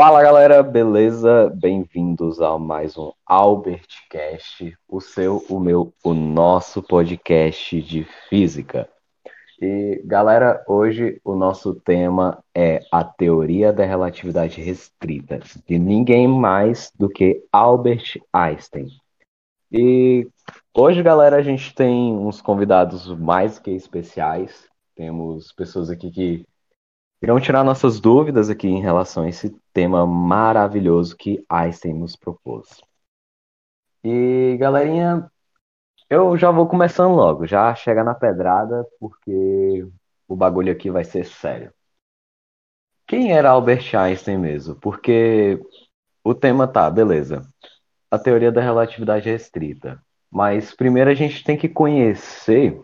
Fala 0.00 0.22
galera, 0.22 0.62
beleza? 0.62 1.52
Bem-vindos 1.56 2.40
a 2.40 2.56
mais 2.56 2.96
um 2.96 3.10
AlbertCast, 3.26 4.78
o 4.88 5.00
seu, 5.00 5.44
o 5.50 5.58
meu, 5.58 5.92
o 6.04 6.14
nosso 6.14 6.80
podcast 6.80 7.82
de 7.82 8.06
física. 8.28 8.88
E 9.60 10.00
galera, 10.04 10.62
hoje 10.68 11.20
o 11.24 11.34
nosso 11.34 11.74
tema 11.74 12.38
é 12.54 12.78
a 12.92 13.02
teoria 13.02 13.72
da 13.72 13.84
relatividade 13.84 14.62
restrita, 14.62 15.40
de 15.66 15.80
ninguém 15.80 16.28
mais 16.28 16.92
do 16.96 17.08
que 17.08 17.44
Albert 17.52 18.22
Einstein. 18.32 18.86
E 19.72 20.28
hoje, 20.72 21.02
galera, 21.02 21.38
a 21.38 21.42
gente 21.42 21.74
tem 21.74 22.14
uns 22.14 22.40
convidados 22.40 23.08
mais 23.18 23.58
que 23.58 23.72
especiais. 23.72 24.68
Temos 24.94 25.50
pessoas 25.50 25.90
aqui 25.90 26.08
que 26.12 26.46
irão 27.20 27.40
tirar 27.40 27.64
nossas 27.64 28.00
dúvidas 28.00 28.48
aqui 28.48 28.68
em 28.68 28.80
relação 28.80 29.24
a 29.24 29.28
esse 29.28 29.50
tema 29.72 30.06
maravilhoso 30.06 31.16
que 31.16 31.44
Einstein 31.48 31.94
nos 31.94 32.16
propôs. 32.16 32.80
E 34.04 34.56
galerinha, 34.58 35.30
eu 36.08 36.36
já 36.36 36.50
vou 36.50 36.66
começando 36.66 37.14
logo, 37.14 37.46
já 37.46 37.74
chega 37.74 38.04
na 38.04 38.14
pedrada, 38.14 38.86
porque 39.00 39.86
o 40.26 40.36
bagulho 40.36 40.72
aqui 40.72 40.90
vai 40.90 41.04
ser 41.04 41.24
sério. 41.24 41.72
Quem 43.06 43.32
era 43.32 43.50
Albert 43.50 43.94
Einstein 43.94 44.38
mesmo? 44.38 44.74
Porque 44.76 45.60
o 46.22 46.34
tema 46.34 46.68
tá, 46.68 46.90
beleza. 46.90 47.46
A 48.10 48.18
teoria 48.18 48.52
da 48.52 48.60
relatividade 48.60 49.28
restrita. 49.28 50.00
Mas 50.30 50.74
primeiro 50.74 51.10
a 51.10 51.14
gente 51.14 51.42
tem 51.42 51.56
que 51.56 51.68
conhecer 51.68 52.80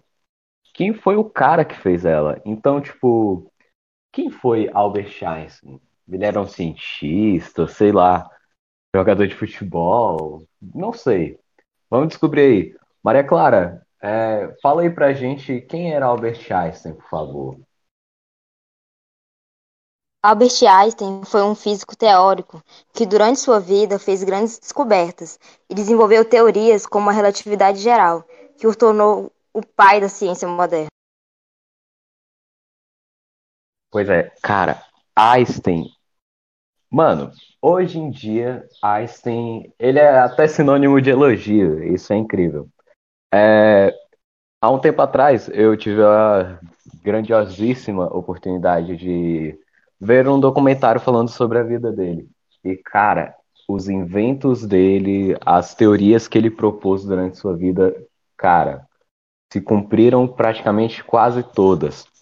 quem 0.72 0.92
foi 0.92 1.16
o 1.16 1.24
cara 1.24 1.64
que 1.64 1.76
fez 1.76 2.04
ela. 2.04 2.40
Então, 2.44 2.80
tipo, 2.80 3.52
quem 4.14 4.30
foi 4.30 4.70
Albert 4.72 5.22
Einstein? 5.22 5.80
Ele 6.08 6.24
era 6.24 6.40
um 6.40 6.46
cientista, 6.46 7.66
sei 7.66 7.90
lá, 7.90 8.30
jogador 8.94 9.26
de 9.26 9.34
futebol? 9.34 10.46
Não 10.62 10.92
sei. 10.92 11.38
Vamos 11.90 12.08
descobrir 12.08 12.40
aí. 12.40 12.76
Maria 13.02 13.24
Clara, 13.24 13.84
é, 14.00 14.54
fala 14.62 14.82
aí 14.82 14.90
pra 14.90 15.12
gente 15.12 15.60
quem 15.62 15.92
era 15.92 16.06
Albert 16.06 16.40
Einstein, 16.50 16.94
por 16.94 17.08
favor. 17.08 17.60
Albert 20.22 20.62
Einstein 20.62 21.22
foi 21.24 21.42
um 21.42 21.54
físico 21.54 21.96
teórico 21.96 22.62
que, 22.94 23.04
durante 23.04 23.40
sua 23.40 23.60
vida, 23.60 23.98
fez 23.98 24.22
grandes 24.24 24.58
descobertas 24.58 25.38
e 25.68 25.74
desenvolveu 25.74 26.24
teorias 26.24 26.86
como 26.86 27.10
a 27.10 27.12
relatividade 27.12 27.78
geral, 27.78 28.24
que 28.56 28.66
o 28.66 28.74
tornou 28.74 29.30
o 29.52 29.60
pai 29.60 30.00
da 30.00 30.08
ciência 30.08 30.48
moderna. 30.48 30.88
Pois 33.94 34.08
é, 34.08 34.32
cara, 34.42 34.82
Einstein. 35.14 35.86
Mano, 36.90 37.30
hoje 37.62 37.96
em 37.96 38.10
dia, 38.10 38.66
Einstein, 38.82 39.72
ele 39.78 40.00
é 40.00 40.18
até 40.18 40.48
sinônimo 40.48 41.00
de 41.00 41.10
elogio, 41.10 41.80
isso 41.94 42.12
é 42.12 42.16
incrível. 42.16 42.68
É, 43.32 43.94
há 44.60 44.68
um 44.68 44.80
tempo 44.80 45.00
atrás, 45.00 45.48
eu 45.48 45.76
tive 45.76 46.02
a 46.02 46.58
grandiosíssima 47.04 48.06
oportunidade 48.06 48.96
de 48.96 49.56
ver 50.00 50.26
um 50.26 50.40
documentário 50.40 51.00
falando 51.00 51.28
sobre 51.28 51.60
a 51.60 51.62
vida 51.62 51.92
dele. 51.92 52.28
E, 52.64 52.76
cara, 52.76 53.32
os 53.68 53.88
inventos 53.88 54.66
dele, 54.66 55.36
as 55.46 55.72
teorias 55.72 56.26
que 56.26 56.36
ele 56.36 56.50
propôs 56.50 57.04
durante 57.04 57.38
sua 57.38 57.56
vida, 57.56 57.94
cara, 58.36 58.88
se 59.52 59.60
cumpriram 59.60 60.26
praticamente 60.26 61.04
quase 61.04 61.44
todas. 61.44 62.12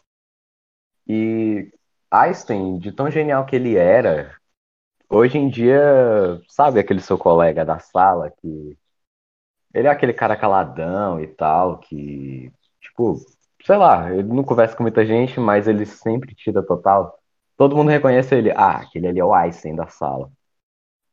E 1.15 1.71
Einstein, 2.11 2.78
de 2.78 2.91
tão 2.91 3.11
genial 3.11 3.45
que 3.45 3.55
ele 3.55 3.77
era, 3.77 4.34
hoje 5.11 5.37
em 5.37 5.49
dia, 5.50 6.41
sabe 6.49 6.81
aquele 6.81 7.00
seu 7.03 7.19
colega 7.19 7.67
da 7.67 7.78
sala 7.78 8.31
que 8.31 8.78
ele 9.75 9.89
é 9.89 9.91
aquele 9.91 10.15
cara 10.15 10.37
caladão 10.37 11.21
e 11.21 11.27
tal, 11.27 11.78
que, 11.81 12.50
tipo, 12.81 13.17
sei 13.65 13.77
lá, 13.77 14.11
ele 14.11 14.23
não 14.25 14.43
conversa 14.43 14.75
com 14.75 14.83
muita 14.84 15.05
gente, 15.05 15.39
mas 15.39 15.69
ele 15.69 15.84
sempre 15.84 16.34
tira 16.34 16.62
total. 16.62 17.19
Todo 17.59 17.77
mundo 17.77 17.91
reconhece 17.91 18.34
ele. 18.34 18.50
Ah, 18.53 18.79
aquele 18.79 19.09
ali 19.09 19.21
é 19.21 19.25
o 19.25 19.34
Einstein 19.34 19.77
da 19.77 19.89
sala. 19.89 20.31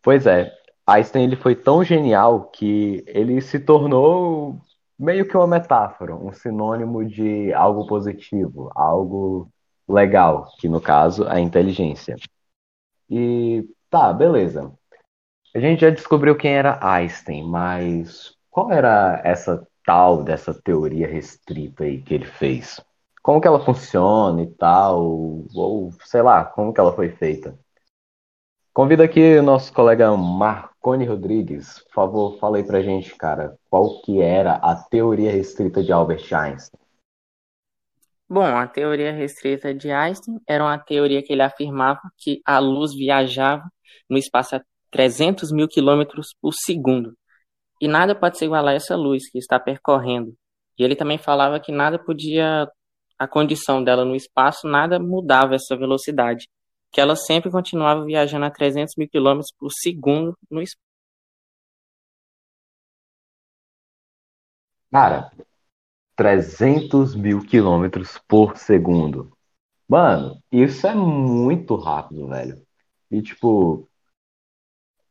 Pois 0.01 0.25
é, 0.27 0.51
Einstein 0.87 1.25
ele 1.25 1.35
foi 1.35 1.55
tão 1.55 1.83
genial 1.83 2.45
que 2.51 3.03
ele 3.07 3.41
se 3.41 3.59
tornou 3.59 4.61
meio 4.97 5.27
que 5.27 5.35
uma 5.37 5.47
metáfora, 5.47 6.15
um 6.15 6.31
sinônimo 6.33 7.05
de 7.05 7.53
algo 7.53 7.87
positivo, 7.87 8.71
algo 8.75 9.51
legal, 9.89 10.47
que 10.59 10.69
no 10.69 10.79
caso 10.79 11.27
a 11.27 11.39
inteligência. 11.39 12.15
E 13.09 13.67
tá, 13.89 14.13
beleza. 14.13 14.71
A 15.55 15.59
gente 15.59 15.81
já 15.81 15.89
descobriu 15.89 16.37
quem 16.37 16.51
era 16.51 16.79
Einstein, 16.81 17.43
mas 17.43 18.35
qual 18.51 18.71
era 18.71 19.19
essa 19.23 19.67
tal 19.83 20.23
dessa 20.23 20.53
teoria 20.53 21.07
restrita 21.07 21.83
aí 21.83 22.01
que 22.01 22.13
ele 22.13 22.25
fez? 22.25 22.79
Como 23.23 23.41
que 23.41 23.47
ela 23.47 23.65
funciona 23.65 24.41
e 24.43 24.47
tal, 24.47 25.01
ou 25.55 25.91
sei 26.05 26.21
lá, 26.21 26.45
como 26.45 26.73
que 26.73 26.79
ela 26.79 26.93
foi 26.93 27.09
feita? 27.09 27.57
Convido 28.71 29.03
aqui 29.03 29.37
o 29.37 29.43
nosso 29.43 29.73
colega 29.73 30.15
Marconi 30.15 31.05
Rodrigues. 31.05 31.79
Por 31.85 31.93
favor, 31.93 32.37
fala 32.37 32.57
aí 32.57 32.63
pra 32.63 32.81
gente, 32.81 33.13
cara, 33.15 33.57
qual 33.69 34.01
que 34.03 34.21
era 34.21 34.53
a 34.53 34.75
teoria 34.75 35.31
restrita 35.31 35.83
de 35.83 35.91
Albert 35.91 36.31
Einstein? 36.31 36.79
Bom, 38.29 38.45
a 38.57 38.67
teoria 38.67 39.11
restrita 39.11 39.73
de 39.73 39.91
Einstein 39.91 40.39
era 40.47 40.63
uma 40.63 40.77
teoria 40.77 41.23
que 41.23 41.33
ele 41.33 41.41
afirmava 41.41 41.99
que 42.17 42.41
a 42.45 42.59
luz 42.59 42.93
viajava 42.93 43.63
no 44.09 44.17
espaço 44.17 44.55
a 44.55 44.61
300 44.91 45.51
mil 45.51 45.67
quilômetros 45.67 46.35
por 46.39 46.53
segundo. 46.53 47.17
E 47.81 47.87
nada 47.87 48.15
pode 48.15 48.37
ser 48.37 48.45
igual 48.45 48.67
a 48.67 48.73
essa 48.73 48.95
luz 48.95 49.29
que 49.31 49.39
está 49.39 49.59
percorrendo. 49.59 50.35
E 50.77 50.83
ele 50.83 50.95
também 50.95 51.17
falava 51.17 51.59
que 51.59 51.71
nada 51.71 51.99
podia, 51.99 52.67
a 53.17 53.27
condição 53.27 53.83
dela 53.83 54.05
no 54.05 54.15
espaço, 54.15 54.67
nada 54.67 54.99
mudava 54.99 55.55
essa 55.55 55.75
velocidade. 55.77 56.47
Que 56.91 57.01
ela 57.01 57.15
sempre 57.15 57.51
continuava 57.51 58.05
viajando 58.05 58.45
a 58.45 58.51
300 58.51 58.95
mil 58.97 59.09
quilômetros 59.09 59.51
por 59.57 59.71
segundo 59.71 60.37
no 60.51 60.61
espaço. 60.61 60.89
Cara, 64.91 65.31
300 66.19 67.15
mil 67.15 67.39
quilômetros 67.39 68.17
por 68.27 68.57
segundo. 68.57 69.31
Mano, 69.87 70.37
isso 70.51 70.85
é 70.85 70.93
muito 70.93 71.77
rápido, 71.77 72.27
velho. 72.27 72.61
E, 73.09 73.21
tipo, 73.21 73.87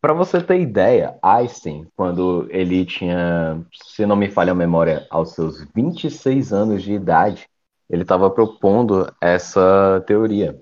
para 0.02 0.12
você 0.12 0.42
ter 0.42 0.60
ideia, 0.60 1.19
Einstein, 1.22 1.88
quando 1.96 2.46
ele 2.50 2.84
tinha, 2.84 3.64
se 3.72 4.04
não 4.04 4.16
me 4.16 4.30
falha 4.30 4.52
a 4.52 4.54
memória, 4.54 5.06
aos 5.08 5.32
seus 5.32 5.64
26 5.74 6.52
anos 6.52 6.82
de 6.82 6.92
idade, 6.92 7.48
ele 7.88 8.02
estava 8.02 8.30
propondo 8.30 9.10
essa 9.19 10.04
teoria. 10.06 10.60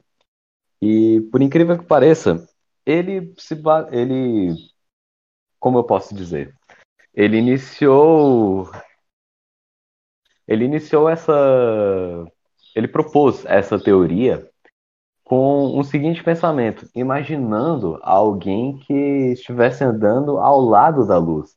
E, 0.80 1.22
por 1.32 1.42
incrível 1.42 1.76
que 1.76 1.84
pareça, 1.84 2.48
ele 2.86 3.34
se 3.36 3.60
ele 3.90 4.54
como 5.58 5.78
eu 5.78 5.84
posso 5.84 6.14
dizer, 6.14 6.54
ele 7.12 7.38
iniciou 7.38 8.70
ele 10.46 10.64
iniciou 10.64 11.08
essa. 11.08 11.32
Ele 12.74 12.88
propôs 12.88 13.44
essa 13.46 13.78
teoria 13.78 14.48
com 15.24 15.78
um 15.78 15.82
seguinte 15.82 16.22
pensamento: 16.22 16.88
imaginando 16.94 17.98
alguém 18.02 18.78
que 18.78 18.94
estivesse 19.32 19.84
andando 19.84 20.38
ao 20.38 20.60
lado 20.60 21.06
da 21.06 21.18
luz. 21.18 21.56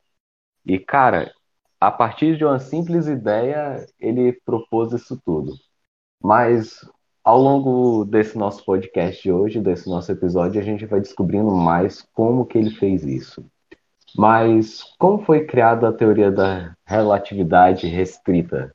E, 0.66 0.78
cara, 0.78 1.32
a 1.80 1.90
partir 1.90 2.36
de 2.36 2.44
uma 2.44 2.58
simples 2.58 3.06
ideia, 3.06 3.86
ele 3.98 4.32
propôs 4.44 4.92
isso 4.92 5.20
tudo. 5.24 5.54
Mas 6.22 6.80
ao 7.24 7.38
longo 7.40 8.04
desse 8.04 8.36
nosso 8.36 8.64
podcast 8.64 9.22
de 9.22 9.32
hoje, 9.32 9.60
desse 9.60 9.88
nosso 9.88 10.10
episódio, 10.10 10.60
a 10.60 10.64
gente 10.64 10.86
vai 10.86 11.00
descobrindo 11.00 11.50
mais 11.50 12.02
como 12.12 12.46
que 12.46 12.58
ele 12.58 12.70
fez 12.70 13.04
isso. 13.04 13.44
Mas 14.16 14.82
como 14.98 15.24
foi 15.24 15.46
criada 15.46 15.88
a 15.88 15.92
teoria 15.92 16.30
da 16.30 16.74
relatividade 16.84 17.86
restrita? 17.86 18.74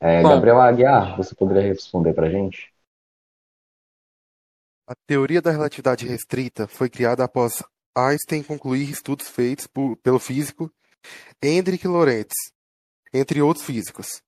É, 0.00 0.22
Gabriel 0.22 0.60
Aguiar, 0.60 1.16
você 1.16 1.34
poderia 1.34 1.72
responder 1.72 2.14
para 2.14 2.26
a 2.26 2.30
gente? 2.30 2.72
a 4.86 4.94
teoria 5.06 5.40
da 5.40 5.52
relatividade 5.52 6.06
restrita 6.06 6.66
foi 6.66 6.90
criada 6.90 7.22
após 7.22 7.62
Einstein 7.96 8.42
concluir 8.42 8.90
estudos 8.90 9.28
feitos 9.28 9.66
por- 9.66 9.96
pelo 9.98 10.18
físico 10.18 10.68
Hendrik 11.42 11.86
Lorentz, 11.86 12.34
entre 13.14 13.40
outros 13.40 13.64
físicos. 13.64 14.22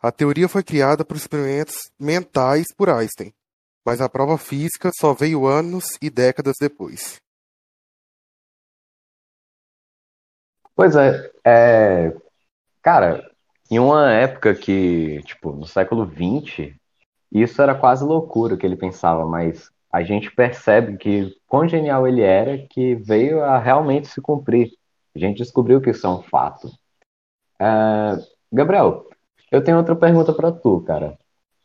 A 0.00 0.12
teoria 0.12 0.48
foi 0.48 0.62
criada 0.64 1.04
por 1.04 1.16
experimentos 1.16 1.76
mentais 1.98 2.66
por 2.76 2.88
Einstein, 2.88 3.32
mas 3.84 4.00
a 4.00 4.08
prova 4.08 4.36
física 4.38 4.90
só 4.98 5.14
veio 5.14 5.46
anos 5.46 5.96
e 6.02 6.10
décadas 6.10 6.54
depois. 6.60 7.20
Pois 10.74 10.94
é, 10.96 11.30
é, 11.44 12.12
cara, 12.82 13.30
em 13.70 13.78
uma 13.78 14.10
época 14.12 14.54
que, 14.54 15.22
tipo, 15.24 15.52
no 15.52 15.66
século 15.66 16.06
XX, 16.06 16.74
isso 17.32 17.60
era 17.60 17.74
quase 17.74 18.04
loucura 18.04 18.54
o 18.54 18.58
que 18.58 18.64
ele 18.64 18.76
pensava, 18.76 19.26
mas 19.26 19.70
a 19.92 20.02
gente 20.02 20.30
percebe 20.30 20.96
que 20.96 21.34
quão 21.46 21.68
genial 21.68 22.06
ele 22.06 22.22
era 22.22 22.58
que 22.68 22.94
veio 22.94 23.42
a 23.42 23.58
realmente 23.58 24.08
se 24.08 24.20
cumprir. 24.20 24.70
A 25.14 25.18
gente 25.18 25.38
descobriu 25.38 25.80
que 25.80 25.90
isso 25.90 26.06
é 26.06 26.10
um 26.10 26.22
fato. 26.22 26.70
É, 27.60 28.18
Gabriel, 28.52 29.06
eu 29.50 29.62
tenho 29.62 29.78
outra 29.78 29.96
pergunta 29.96 30.32
para 30.32 30.52
tu, 30.52 30.80
cara. 30.82 31.18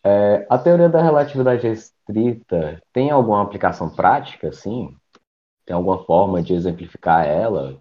É, 0.04 0.47
a 0.50 0.57
teoria 0.57 0.89
da 0.89 1.01
relatividade 1.01 1.68
restrita 1.68 2.81
tem 2.92 3.12
alguma 3.12 3.42
aplicação 3.42 3.89
prática, 3.89 4.50
assim? 4.50 4.95
Tem 5.65 5.75
alguma 5.75 6.04
forma 6.06 6.42
de 6.42 6.54
exemplificar 6.54 7.25
ela? 7.25 7.80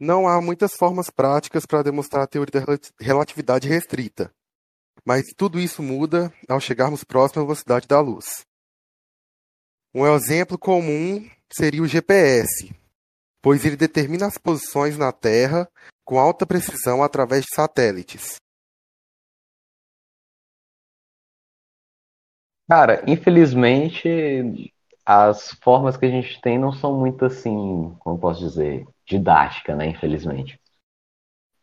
Não 0.00 0.28
há 0.28 0.40
muitas 0.40 0.74
formas 0.74 1.10
práticas 1.10 1.66
para 1.66 1.82
demonstrar 1.82 2.22
a 2.22 2.26
teoria 2.26 2.60
da 2.60 2.78
relatividade 3.00 3.68
restrita, 3.68 4.32
mas 5.04 5.24
tudo 5.36 5.58
isso 5.58 5.82
muda 5.82 6.32
ao 6.48 6.60
chegarmos 6.60 7.02
próximo 7.02 7.42
à 7.42 7.44
velocidade 7.44 7.88
da 7.88 8.00
luz. 8.00 8.46
Um 9.92 10.06
exemplo 10.06 10.56
comum 10.56 11.28
seria 11.50 11.82
o 11.82 11.88
GPS, 11.88 12.72
pois 13.42 13.64
ele 13.64 13.76
determina 13.76 14.26
as 14.26 14.38
posições 14.38 14.96
na 14.96 15.10
Terra 15.10 15.68
com 16.04 16.18
alta 16.18 16.46
precisão 16.46 17.02
através 17.02 17.44
de 17.44 17.54
satélites. 17.54 18.36
Cara, 22.68 23.02
infelizmente, 23.10 24.72
as 25.04 25.52
formas 25.62 25.96
que 25.96 26.06
a 26.06 26.10
gente 26.10 26.40
tem 26.40 26.58
não 26.58 26.70
são 26.70 26.96
muito 26.96 27.24
assim, 27.24 27.96
como 27.98 28.18
posso 28.18 28.40
dizer, 28.40 28.86
didática, 29.08 29.74
né? 29.74 29.86
Infelizmente. 29.88 30.60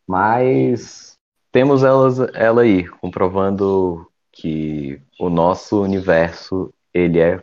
Mas 0.08 1.18
temos 1.52 1.84
elas, 1.84 2.20
ela 2.34 2.62
aí, 2.64 2.88
comprovando 2.88 4.12
que 4.32 5.02
o 5.20 5.30
nosso 5.30 5.82
universo 5.82 6.74
ele 6.94 7.20
é, 7.20 7.42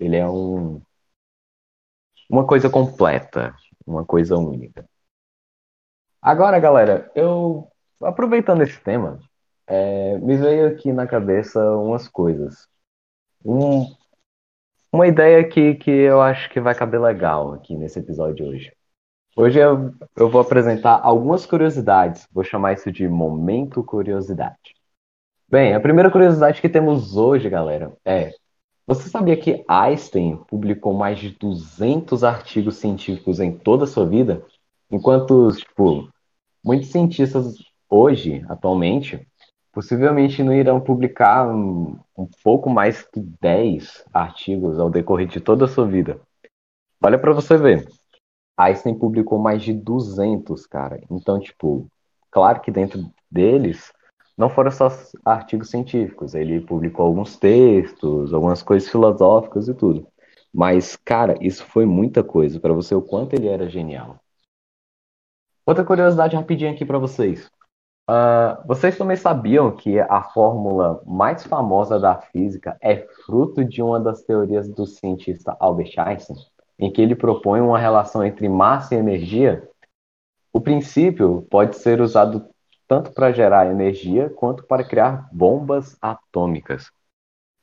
ele 0.00 0.16
é 0.16 0.28
um, 0.28 0.80
uma 2.28 2.46
coisa 2.46 2.68
completa, 2.68 3.54
uma 3.86 4.04
coisa 4.04 4.36
única. 4.36 4.88
Agora, 6.20 6.58
galera, 6.58 7.10
eu 7.14 7.70
aproveitando 8.02 8.62
esse 8.62 8.80
tema, 8.80 9.20
é, 9.66 10.18
me 10.18 10.36
veio 10.36 10.68
aqui 10.68 10.92
na 10.92 11.06
cabeça 11.06 11.60
umas 11.76 12.08
coisas. 12.08 12.68
Um, 13.44 13.86
uma 14.92 15.06
ideia 15.06 15.48
que, 15.48 15.74
que 15.76 15.90
eu 15.90 16.20
acho 16.20 16.50
que 16.50 16.60
vai 16.60 16.74
caber 16.74 17.00
legal 17.00 17.52
aqui 17.52 17.76
nesse 17.76 17.98
episódio 17.98 18.46
hoje. 18.46 18.72
Hoje 19.38 19.58
eu, 19.58 19.92
eu 20.16 20.30
vou 20.30 20.40
apresentar 20.40 20.98
algumas 21.02 21.44
curiosidades, 21.44 22.26
vou 22.32 22.42
chamar 22.42 22.72
isso 22.72 22.90
de 22.90 23.06
momento 23.06 23.84
curiosidade. 23.84 24.74
Bem, 25.46 25.74
a 25.74 25.80
primeira 25.80 26.10
curiosidade 26.10 26.58
que 26.58 26.70
temos 26.70 27.18
hoje, 27.18 27.50
galera, 27.50 27.92
é: 28.02 28.32
você 28.86 29.10
sabia 29.10 29.36
que 29.36 29.62
Einstein 29.68 30.38
publicou 30.48 30.94
mais 30.94 31.18
de 31.18 31.36
200 31.38 32.24
artigos 32.24 32.76
científicos 32.76 33.38
em 33.38 33.52
toda 33.52 33.84
a 33.84 33.86
sua 33.86 34.06
vida? 34.06 34.42
Enquanto, 34.90 35.52
tipo, 35.52 36.08
muitos 36.64 36.88
cientistas 36.88 37.56
hoje, 37.90 38.42
atualmente, 38.48 39.28
possivelmente 39.70 40.42
não 40.42 40.54
irão 40.54 40.80
publicar 40.80 41.46
um, 41.46 41.98
um 42.16 42.26
pouco 42.42 42.70
mais 42.70 43.02
que 43.02 43.20
10 43.20 44.02
artigos 44.14 44.80
ao 44.80 44.88
decorrer 44.88 45.26
de 45.26 45.40
toda 45.40 45.66
a 45.66 45.68
sua 45.68 45.86
vida. 45.86 46.18
Olha 47.02 47.18
para 47.18 47.34
você 47.34 47.58
ver. 47.58 47.86
Einstein 48.56 48.98
publicou 48.98 49.38
mais 49.38 49.62
de 49.62 49.72
200, 49.72 50.66
cara. 50.66 51.00
Então, 51.10 51.38
tipo, 51.38 51.86
claro 52.30 52.60
que 52.60 52.70
dentro 52.70 53.10
deles 53.30 53.92
não 54.36 54.48
foram 54.48 54.70
só 54.70 54.88
artigos 55.24 55.70
científicos. 55.70 56.34
Ele 56.34 56.60
publicou 56.60 57.06
alguns 57.06 57.36
textos, 57.36 58.32
algumas 58.32 58.62
coisas 58.62 58.88
filosóficas 58.88 59.68
e 59.68 59.74
tudo. 59.74 60.06
Mas, 60.52 60.96
cara, 60.96 61.36
isso 61.40 61.64
foi 61.66 61.84
muita 61.84 62.24
coisa 62.24 62.58
para 62.58 62.72
você 62.72 62.94
o 62.94 63.02
quanto 63.02 63.34
ele 63.34 63.48
era 63.48 63.68
genial. 63.68 64.18
Outra 65.66 65.84
curiosidade 65.84 66.36
rapidinho 66.36 66.72
aqui 66.72 66.84
para 66.84 66.98
vocês. 66.98 67.50
Uh, 68.08 68.64
vocês 68.68 68.96
também 68.96 69.16
sabiam 69.16 69.74
que 69.74 69.98
a 69.98 70.22
fórmula 70.22 71.02
mais 71.04 71.44
famosa 71.44 71.98
da 71.98 72.20
física 72.20 72.78
é 72.80 72.98
fruto 73.26 73.64
de 73.64 73.82
uma 73.82 73.98
das 73.98 74.22
teorias 74.22 74.68
do 74.68 74.86
cientista 74.86 75.56
Albert 75.58 75.92
Einstein, 75.98 76.36
em 76.78 76.92
que 76.92 77.00
ele 77.00 77.14
propõe 77.14 77.60
uma 77.60 77.78
relação 77.78 78.24
entre 78.24 78.48
massa 78.48 78.94
e 78.94 78.98
energia? 78.98 79.68
O 80.52 80.60
princípio 80.60 81.46
pode 81.50 81.76
ser 81.76 82.00
usado 82.00 82.48
tanto 82.88 83.12
para 83.12 83.32
gerar 83.32 83.66
energia 83.66 84.30
quanto 84.30 84.64
para 84.64 84.84
criar 84.84 85.28
bombas 85.32 85.96
atômicas. 86.00 86.90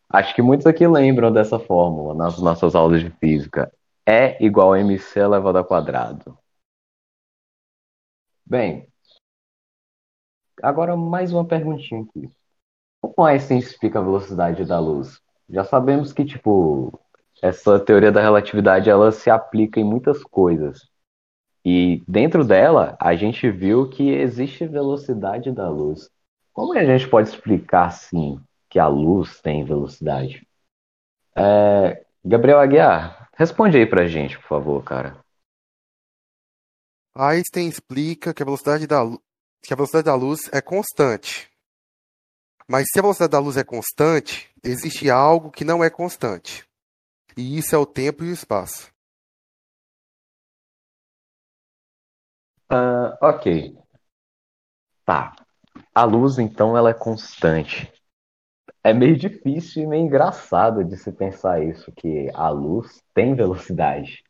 Acho 0.09 0.35
que 0.35 0.41
muitos 0.41 0.67
aqui 0.67 0.87
lembram 0.87 1.31
dessa 1.31 1.57
fórmula 1.57 2.13
nas 2.13 2.39
nossas 2.39 2.75
aulas 2.75 3.01
de 3.01 3.09
física. 3.09 3.71
E 4.05 4.37
igual 4.45 4.73
a 4.73 4.79
mc 4.79 5.19
elevado 5.19 5.57
ao 5.57 5.65
quadrado. 5.65 6.37
Bem, 8.45 8.87
Agora, 10.63 10.95
mais 10.95 11.33
uma 11.33 11.45
perguntinha 11.45 12.01
aqui. 12.03 12.31
Como 13.01 13.27
Einstein 13.27 13.59
explica 13.59 13.99
a 13.99 14.01
velocidade 14.01 14.63
da 14.63 14.79
luz? 14.79 15.21
Já 15.49 15.65
sabemos 15.65 16.13
que, 16.13 16.23
tipo, 16.23 16.97
essa 17.43 17.77
teoria 17.77 18.09
da 18.09 18.21
relatividade, 18.21 18.89
ela 18.89 19.11
se 19.11 19.29
aplica 19.29 19.77
em 19.77 19.83
muitas 19.83 20.23
coisas. 20.23 20.87
E 21.65 22.01
dentro 22.07 22.45
dela, 22.45 22.95
a 22.97 23.15
gente 23.15 23.51
viu 23.51 23.89
que 23.89 24.11
existe 24.11 24.65
velocidade 24.65 25.51
da 25.51 25.69
luz. 25.69 26.09
Como 26.53 26.71
a 26.71 26.85
gente 26.85 27.05
pode 27.09 27.27
explicar, 27.27 27.87
assim, 27.87 28.39
que 28.69 28.79
a 28.79 28.87
luz 28.87 29.41
tem 29.41 29.65
velocidade? 29.65 30.47
É... 31.35 32.05
Gabriel 32.23 32.59
Aguiar, 32.59 33.29
responde 33.35 33.77
aí 33.77 33.85
pra 33.85 34.07
gente, 34.07 34.39
por 34.39 34.47
favor, 34.47 34.81
cara. 34.81 35.17
Einstein 37.13 37.67
explica 37.67 38.33
que 38.33 38.41
a 38.41 38.45
velocidade 38.45 38.87
da, 38.87 39.03
que 39.61 39.73
a 39.73 39.75
velocidade 39.75 40.05
da 40.05 40.15
luz 40.15 40.49
é 40.53 40.61
constante. 40.61 41.51
Mas 42.65 42.85
se 42.89 42.99
a 42.99 43.01
velocidade 43.01 43.31
da 43.33 43.39
luz 43.39 43.57
é 43.57 43.65
constante, 43.65 44.49
existe 44.63 45.09
algo 45.09 45.51
que 45.51 45.65
não 45.65 45.83
é 45.83 45.89
constante. 45.89 46.65
E 47.35 47.57
isso 47.57 47.75
é 47.75 47.77
o 47.77 47.85
tempo 47.85 48.23
e 48.23 48.29
o 48.29 48.33
espaço. 48.33 48.91
Uh, 52.71 53.15
ok. 53.21 53.77
Tá. 55.05 55.35
A 55.93 56.03
luz, 56.03 56.39
então, 56.39 56.77
ela 56.77 56.89
é 56.89 56.93
constante. 56.93 57.91
É 58.83 58.93
meio 58.93 59.15
difícil 59.15 59.83
e 59.83 59.87
meio 59.87 60.05
engraçado 60.05 60.83
de 60.83 60.97
se 60.97 61.11
pensar 61.11 61.63
isso, 61.63 61.91
que 61.91 62.29
a 62.33 62.49
luz 62.49 63.01
tem 63.13 63.35
velocidade. 63.35 64.23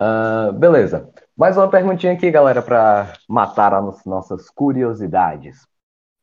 Uh, 0.00 0.52
beleza. 0.52 1.12
Mais 1.36 1.56
uma 1.56 1.70
perguntinha 1.70 2.12
aqui, 2.12 2.30
galera, 2.30 2.62
para 2.62 3.12
matar 3.28 3.74
as 3.74 4.04
nossas 4.04 4.48
curiosidades. 4.50 5.66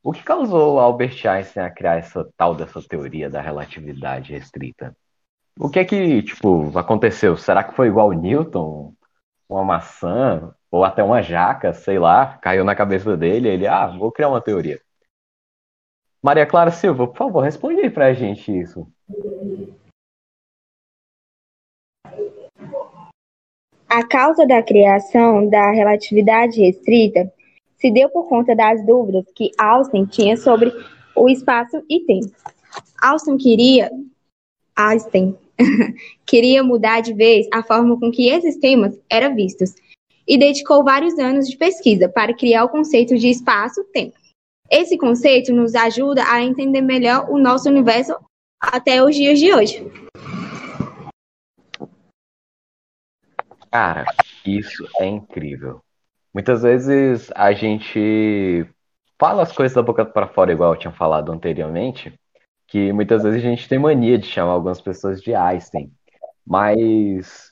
O 0.02 0.12
que 0.12 0.22
causou 0.22 0.80
Albert 0.80 1.26
Einstein 1.26 1.64
a 1.64 1.70
criar 1.70 1.96
essa 1.96 2.28
tal 2.36 2.54
dessa 2.54 2.80
teoria 2.82 3.28
da 3.28 3.40
relatividade 3.40 4.32
restrita? 4.32 4.96
O 5.60 5.68
que 5.68 5.80
é 5.80 5.84
que, 5.84 6.22
tipo, 6.22 6.78
aconteceu? 6.78 7.36
Será 7.36 7.64
que 7.64 7.74
foi 7.74 7.88
igual 7.88 8.12
Newton? 8.12 8.94
Uma 9.48 9.64
maçã? 9.64 10.54
Ou 10.70 10.84
até 10.84 11.02
uma 11.02 11.20
jaca, 11.20 11.72
sei 11.72 11.98
lá, 11.98 12.38
caiu 12.38 12.64
na 12.64 12.76
cabeça 12.76 13.16
dele 13.16 13.48
ele, 13.48 13.66
ah, 13.66 13.88
vou 13.88 14.12
criar 14.12 14.28
uma 14.28 14.40
teoria. 14.40 14.80
Maria 16.22 16.46
Clara 16.46 16.70
Silva, 16.70 17.08
por 17.08 17.16
favor, 17.16 17.40
responde 17.40 17.80
aí 17.80 17.90
pra 17.90 18.12
gente 18.12 18.56
isso. 18.56 18.86
A 23.88 24.06
causa 24.06 24.46
da 24.46 24.62
criação 24.62 25.48
da 25.48 25.72
relatividade 25.72 26.60
restrita 26.60 27.32
se 27.76 27.90
deu 27.90 28.08
por 28.10 28.28
conta 28.28 28.54
das 28.54 28.84
dúvidas 28.86 29.24
que 29.34 29.50
Einstein 29.58 30.06
tinha 30.06 30.36
sobre 30.36 30.72
o 31.16 31.28
espaço 31.28 31.82
e 31.88 32.00
tempo. 32.00 32.32
Einstein 33.02 33.38
queria 33.38 33.90
Einstein 34.76 35.36
queria 36.26 36.62
mudar 36.62 37.00
de 37.00 37.12
vez 37.12 37.46
a 37.52 37.62
forma 37.62 37.98
com 37.98 38.10
que 38.10 38.28
esses 38.28 38.56
temas 38.56 38.98
eram 39.10 39.34
vistos 39.34 39.74
e 40.26 40.36
dedicou 40.38 40.84
vários 40.84 41.18
anos 41.18 41.48
de 41.48 41.56
pesquisa 41.56 42.08
para 42.08 42.34
criar 42.34 42.64
o 42.64 42.68
conceito 42.68 43.16
de 43.16 43.28
espaço-tempo. 43.28 44.16
Esse 44.70 44.98
conceito 44.98 45.52
nos 45.52 45.74
ajuda 45.74 46.22
a 46.30 46.42
entender 46.42 46.82
melhor 46.82 47.30
o 47.30 47.38
nosso 47.38 47.68
universo 47.68 48.14
até 48.60 49.02
os 49.02 49.16
dias 49.16 49.38
de 49.38 49.52
hoje. 49.52 49.90
Cara, 53.70 54.04
isso 54.44 54.86
é 55.00 55.06
incrível. 55.06 55.80
Muitas 56.34 56.62
vezes 56.62 57.30
a 57.34 57.52
gente 57.52 58.66
fala 59.18 59.42
as 59.42 59.52
coisas 59.52 59.74
da 59.74 59.82
boca 59.82 60.04
para 60.04 60.28
fora, 60.28 60.52
igual 60.52 60.74
eu 60.74 60.78
tinha 60.78 60.92
falado 60.92 61.32
anteriormente, 61.32 62.12
que 62.68 62.92
muitas 62.92 63.22
vezes 63.22 63.42
a 63.42 63.48
gente 63.48 63.68
tem 63.68 63.78
mania 63.78 64.18
de 64.18 64.26
chamar 64.26 64.52
algumas 64.52 64.80
pessoas 64.80 65.20
de 65.22 65.34
Einstein. 65.34 65.90
Mas, 66.46 67.50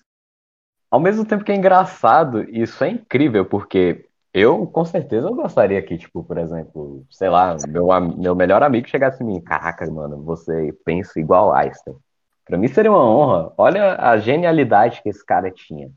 ao 0.90 1.00
mesmo 1.00 1.25
tempo 1.25 1.42
que 1.42 1.50
é 1.50 1.56
engraçado, 1.56 2.42
isso 2.50 2.85
é 2.85 2.90
incrível, 2.90 3.44
porque 3.46 4.06
eu, 4.32 4.66
com 4.66 4.85
certeza, 4.85 5.26
eu 5.26 5.35
gostaria 5.35 5.82
que, 5.82 5.96
tipo, 5.96 6.23
por 6.23 6.37
exemplo, 6.37 7.04
sei 7.11 7.30
lá, 7.30 7.56
meu, 7.66 7.88
meu 8.16 8.35
melhor 8.35 8.62
amigo 8.62 8.87
chegasse 8.87 9.23
em 9.23 9.26
mim, 9.26 9.40
caraca, 9.40 9.90
mano, 9.90 10.23
você 10.23 10.73
pensa 10.85 11.18
igual 11.18 11.54
Einstein. 11.54 11.96
Para 12.44 12.58
mim 12.58 12.68
seria 12.68 12.92
uma 12.92 13.04
honra. 13.04 13.52
Olha 13.56 13.96
a 13.99 14.18
genialidade 14.18 15.02
que 15.02 15.08
esse 15.08 15.25
cara 15.25 15.50
tinha. 15.50 15.90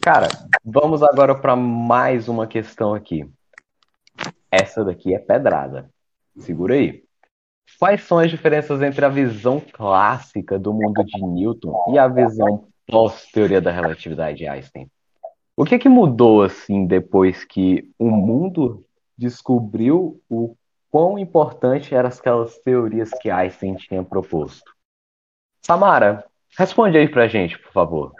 Cara, 0.00 0.28
vamos 0.64 1.02
agora 1.02 1.34
para 1.34 1.56
mais 1.56 2.28
uma 2.28 2.46
questão 2.46 2.94
aqui. 2.94 3.28
Essa 4.50 4.84
daqui 4.84 5.14
é 5.14 5.18
pedrada. 5.18 5.90
Segura 6.38 6.74
aí. 6.74 7.05
Quais 7.78 8.02
são 8.02 8.18
as 8.18 8.30
diferenças 8.30 8.80
entre 8.80 9.04
a 9.04 9.08
visão 9.08 9.60
clássica 9.60 10.58
do 10.58 10.72
mundo 10.72 11.04
de 11.04 11.22
Newton 11.22 11.92
e 11.92 11.98
a 11.98 12.08
visão 12.08 12.64
pós-teoria 12.86 13.60
da 13.60 13.70
relatividade 13.70 14.38
de 14.38 14.46
Einstein? 14.46 14.90
O 15.56 15.64
que 15.64 15.78
que 15.78 15.88
mudou 15.88 16.42
assim 16.42 16.86
depois 16.86 17.44
que 17.44 17.90
o 17.98 18.10
mundo 18.10 18.84
descobriu 19.16 20.20
o 20.28 20.54
quão 20.90 21.18
importante 21.18 21.94
eram 21.94 22.08
aquelas 22.08 22.58
teorias 22.58 23.10
que 23.20 23.30
Einstein 23.30 23.74
tinha 23.74 24.02
proposto? 24.02 24.74
Samara, 25.62 26.24
responde 26.58 26.96
aí 26.96 27.08
pra 27.08 27.26
gente, 27.26 27.58
por 27.58 27.72
favor. 27.72 28.12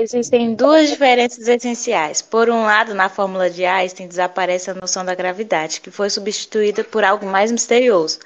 Existem 0.00 0.54
duas 0.54 0.88
diferenças 0.88 1.46
essenciais. 1.46 2.22
Por 2.22 2.48
um 2.48 2.62
lado, 2.62 2.94
na 2.94 3.10
fórmula 3.10 3.50
de 3.50 3.66
Einstein 3.66 4.08
desaparece 4.08 4.70
a 4.70 4.74
noção 4.74 5.04
da 5.04 5.14
gravidade, 5.14 5.78
que 5.78 5.90
foi 5.90 6.08
substituída 6.08 6.82
por 6.82 7.04
algo 7.04 7.26
mais 7.26 7.52
misterioso. 7.52 8.20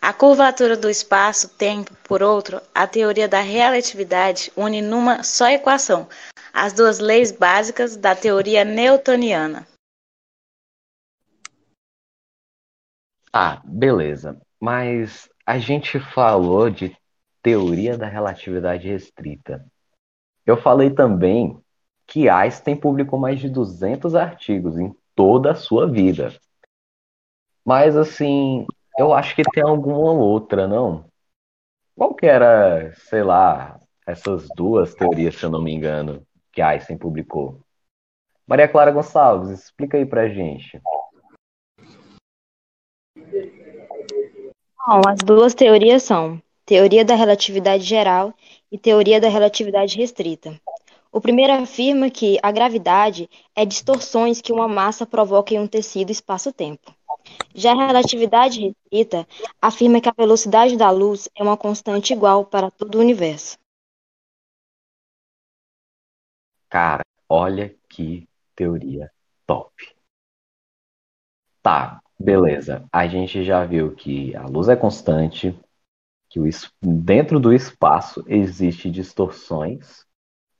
A 0.00 0.12
curvatura 0.12 0.76
do 0.76 0.88
espaço-tempo, 0.88 1.92
por 2.04 2.22
outro, 2.22 2.62
a 2.72 2.86
teoria 2.86 3.26
da 3.26 3.40
relatividade 3.40 4.52
une 4.56 4.80
numa 4.80 5.24
só 5.24 5.48
equação 5.48 6.08
as 6.52 6.72
duas 6.72 7.00
leis 7.00 7.32
básicas 7.32 7.96
da 7.96 8.14
teoria 8.14 8.64
newtoniana. 8.64 9.66
Ah, 13.32 13.60
beleza. 13.64 14.40
Mas 14.60 15.28
a 15.44 15.58
gente 15.58 15.98
falou 15.98 16.70
de 16.70 16.96
teoria 17.42 17.98
da 17.98 18.06
relatividade 18.06 18.86
restrita. 18.86 19.66
Eu 20.46 20.56
falei 20.56 20.90
também 20.90 21.60
que 22.06 22.28
Einstein 22.28 22.76
publicou 22.76 23.18
mais 23.18 23.40
de 23.40 23.50
200 23.50 24.14
artigos 24.14 24.78
em 24.78 24.94
toda 25.14 25.50
a 25.50 25.56
sua 25.56 25.90
vida. 25.90 26.32
Mas 27.64 27.96
assim, 27.96 28.64
eu 28.96 29.12
acho 29.12 29.34
que 29.34 29.42
tem 29.42 29.64
alguma 29.64 30.12
outra, 30.12 30.68
não? 30.68 31.04
Qual 31.96 32.14
que 32.14 32.26
era, 32.26 32.94
sei 32.94 33.24
lá, 33.24 33.80
essas 34.06 34.46
duas 34.54 34.94
teorias, 34.94 35.34
se 35.34 35.44
eu 35.44 35.50
não 35.50 35.60
me 35.60 35.74
engano, 35.74 36.24
que 36.52 36.62
Einstein 36.62 36.96
publicou? 36.96 37.60
Maria 38.46 38.68
Clara 38.68 38.92
Gonçalves, 38.92 39.50
explica 39.50 39.96
aí 39.96 40.06
pra 40.06 40.28
gente. 40.28 40.80
Bom, 44.86 45.00
as 45.08 45.18
duas 45.18 45.52
teorias 45.52 46.04
são 46.04 46.40
teoria 46.64 47.04
da 47.04 47.16
relatividade 47.16 47.82
geral 47.82 48.32
e 48.70 48.78
teoria 48.78 49.20
da 49.20 49.28
relatividade 49.28 49.96
restrita. 49.96 50.60
O 51.12 51.20
primeiro 51.20 51.52
afirma 51.52 52.10
que 52.10 52.38
a 52.42 52.50
gravidade 52.50 53.28
é 53.54 53.64
distorções 53.64 54.40
que 54.40 54.52
uma 54.52 54.68
massa 54.68 55.06
provoca 55.06 55.54
em 55.54 55.58
um 55.58 55.66
tecido 55.66 56.10
espaço-tempo. 56.10 56.94
Já 57.54 57.72
a 57.72 57.86
relatividade 57.86 58.60
restrita 58.60 59.26
afirma 59.60 60.00
que 60.00 60.08
a 60.08 60.14
velocidade 60.16 60.76
da 60.76 60.90
luz 60.90 61.28
é 61.34 61.42
uma 61.42 61.56
constante 61.56 62.12
igual 62.12 62.44
para 62.44 62.70
todo 62.70 62.96
o 62.96 63.00
universo. 63.00 63.58
Cara, 66.68 67.02
olha 67.28 67.74
que 67.88 68.28
teoria 68.54 69.10
top. 69.46 69.72
Tá, 71.62 72.00
beleza. 72.18 72.84
A 72.92 73.06
gente 73.06 73.42
já 73.44 73.64
viu 73.64 73.94
que 73.94 74.36
a 74.36 74.46
luz 74.46 74.68
é 74.68 74.76
constante, 74.76 75.58
que 76.36 76.40
o, 76.40 76.50
dentro 76.82 77.40
do 77.40 77.52
espaço 77.52 78.22
existe 78.26 78.90
distorções 78.90 80.04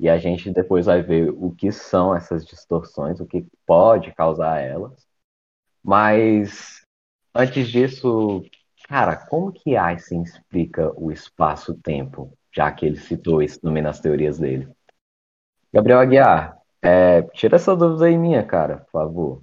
e 0.01 0.09
a 0.09 0.17
gente 0.17 0.51
depois 0.51 0.87
vai 0.87 1.03
ver 1.03 1.31
o 1.31 1.51
que 1.53 1.71
são 1.71 2.17
essas 2.17 2.47
distorções, 2.47 3.21
o 3.21 3.27
que 3.27 3.47
pode 3.67 4.15
causar 4.15 4.59
elas. 4.59 5.07
Mas 5.83 6.81
antes 7.35 7.69
disso, 7.69 8.43
cara, 8.89 9.17
como 9.17 9.53
que 9.53 9.77
Einstein 9.77 10.23
explica 10.23 10.93
o 10.99 11.13
espaço-tempo, 11.13 12.33
já 12.51 12.73
que 12.73 12.87
ele 12.87 12.99
citou 12.99 13.43
isso 13.43 13.61
também 13.61 13.83
nas 13.83 14.01
teorias 14.01 14.39
dele? 14.39 14.69
Gabriel 15.73 16.01
Aguiar, 16.01 16.59
é, 16.81 17.23
tira 17.35 17.57
essa 17.57 17.77
dúvida 17.77 18.07
aí 18.07 18.17
minha, 18.17 18.47
cara, 18.47 18.79
por 18.79 18.91
favor. 18.93 19.43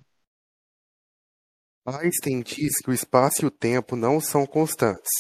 Einstein 1.86 2.42
diz 2.42 2.80
que 2.84 2.90
o 2.90 2.94
espaço 2.94 3.44
e 3.44 3.46
o 3.46 3.52
tempo 3.52 3.96
não 3.96 4.20
são 4.20 4.46
constantes. 4.46 5.12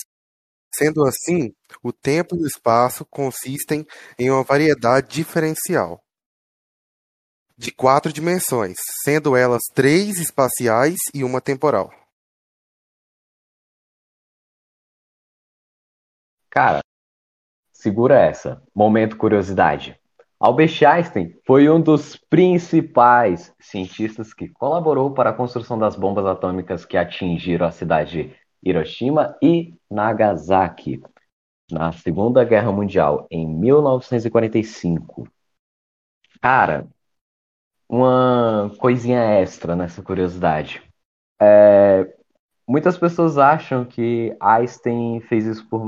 Sendo 0.76 1.06
assim, 1.06 1.54
o 1.84 1.94
tempo 1.94 2.36
e 2.36 2.44
o 2.44 2.48
espaço 2.48 3.06
consistem 3.06 3.86
em 4.18 4.32
uma 4.32 4.44
variedade 4.44 5.08
diferencial 5.08 6.02
de 7.56 7.72
quatro 7.72 8.12
dimensões, 8.12 8.78
sendo 9.04 9.36
elas 9.36 9.62
três 9.74 10.20
espaciais 10.20 10.98
e 11.14 11.24
uma 11.24 11.40
temporal. 11.40 11.92
Cara, 16.50 16.82
segura 17.72 18.20
essa. 18.20 18.62
Momento 18.76 19.18
curiosidade. 19.18 20.00
Albert 20.40 20.84
Einstein 20.86 21.34
foi 21.46 21.70
um 21.70 21.80
dos 21.80 22.18
principais 22.18 23.54
cientistas 23.60 24.34
que 24.34 24.50
colaborou 24.50 25.14
para 25.14 25.30
a 25.30 25.34
construção 25.34 25.80
das 25.80 25.96
bombas 25.96 26.26
atômicas 26.26 26.86
que 26.86 26.98
atingiram 26.98 27.66
a 27.66 27.72
cidade 27.72 28.12
de 28.12 28.43
Hiroshima 28.64 29.38
e 29.42 29.76
Nagasaki 29.90 31.02
na 31.72 31.92
Segunda 31.92 32.44
Guerra 32.44 32.72
Mundial, 32.72 33.28
em 33.32 33.48
1945. 33.48 35.28
Cara, 36.42 36.88
uma 37.88 38.72
coisinha 38.80 39.22
extra 39.40 39.76
nessa 39.76 40.02
curiosidade. 40.02 40.84
É, 41.42 42.14
muitas 42.68 42.98
pessoas 42.98 43.38
acham 43.38 43.86
que 43.86 44.36
Einstein 44.40 45.22
fez 45.22 45.46
isso 45.46 45.68
por, 45.68 45.82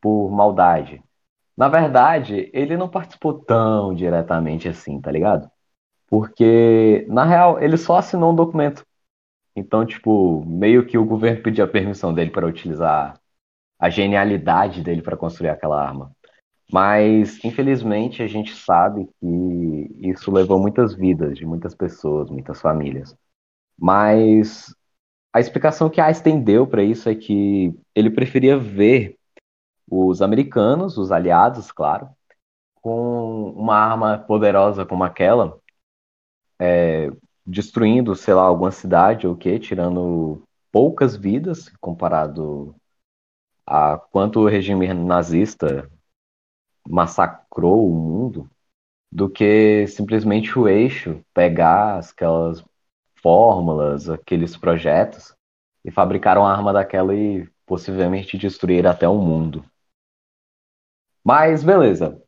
por 0.00 0.30
maldade. 0.30 1.02
Na 1.56 1.68
verdade, 1.68 2.50
ele 2.52 2.76
não 2.76 2.88
participou 2.88 3.34
tão 3.34 3.94
diretamente 3.94 4.68
assim, 4.68 5.00
tá 5.00 5.10
ligado? 5.10 5.50
Porque, 6.08 7.06
na 7.08 7.24
real, 7.24 7.60
ele 7.62 7.76
só 7.76 7.96
assinou 7.96 8.32
um 8.32 8.36
documento 8.36 8.86
então, 9.56 9.86
tipo, 9.86 10.44
meio 10.44 10.86
que 10.86 10.98
o 10.98 11.04
governo 11.04 11.42
pediu 11.42 11.64
a 11.64 11.68
permissão 11.68 12.12
dele 12.12 12.30
para 12.30 12.46
utilizar 12.46 13.18
a 13.78 13.90
genialidade 13.90 14.82
dele 14.82 15.02
para 15.02 15.16
construir 15.16 15.48
aquela 15.48 15.82
arma. 15.82 16.12
Mas, 16.70 17.42
infelizmente, 17.44 18.22
a 18.22 18.26
gente 18.26 18.54
sabe 18.54 19.08
que 19.20 20.08
isso 20.08 20.30
levou 20.30 20.60
muitas 20.60 20.94
vidas 20.94 21.36
de 21.38 21.46
muitas 21.46 21.74
pessoas, 21.74 22.30
muitas 22.30 22.60
famílias. 22.60 23.16
Mas 23.78 24.74
a 25.32 25.40
explicação 25.40 25.88
que 25.90 26.00
Einstein 26.00 26.42
deu 26.42 26.66
para 26.66 26.82
isso 26.82 27.08
é 27.08 27.14
que 27.14 27.74
ele 27.94 28.10
preferia 28.10 28.58
ver 28.58 29.18
os 29.88 30.20
americanos, 30.22 30.98
os 30.98 31.12
aliados, 31.12 31.70
claro, 31.72 32.08
com 32.74 33.50
uma 33.52 33.76
arma 33.76 34.18
poderosa 34.18 34.84
como 34.86 35.04
aquela, 35.04 35.58
é, 36.58 37.10
destruindo, 37.46 38.14
sei 38.16 38.34
lá, 38.34 38.42
alguma 38.42 38.70
cidade 38.70 39.26
ou 39.26 39.34
o 39.34 39.36
quê, 39.36 39.58
tirando 39.58 40.42
poucas 40.72 41.16
vidas 41.16 41.68
comparado 41.80 42.74
a 43.66 43.98
quanto 43.98 44.40
o 44.40 44.48
regime 44.48 44.92
nazista 44.92 45.90
massacrou 46.88 47.90
o 47.90 47.94
mundo, 47.94 48.50
do 49.10 49.28
que 49.30 49.86
simplesmente 49.86 50.58
o 50.58 50.68
eixo 50.68 51.24
pegar 51.32 51.98
aquelas 51.98 52.62
fórmulas, 53.22 54.08
aqueles 54.08 54.56
projetos 54.56 55.34
e 55.84 55.90
fabricar 55.90 56.36
uma 56.38 56.52
arma 56.52 56.72
daquela 56.72 57.14
e 57.14 57.48
possivelmente 57.64 58.36
destruir 58.38 58.86
até 58.86 59.08
o 59.08 59.16
mundo. 59.16 59.64
Mas 61.24 61.64
beleza, 61.64 62.22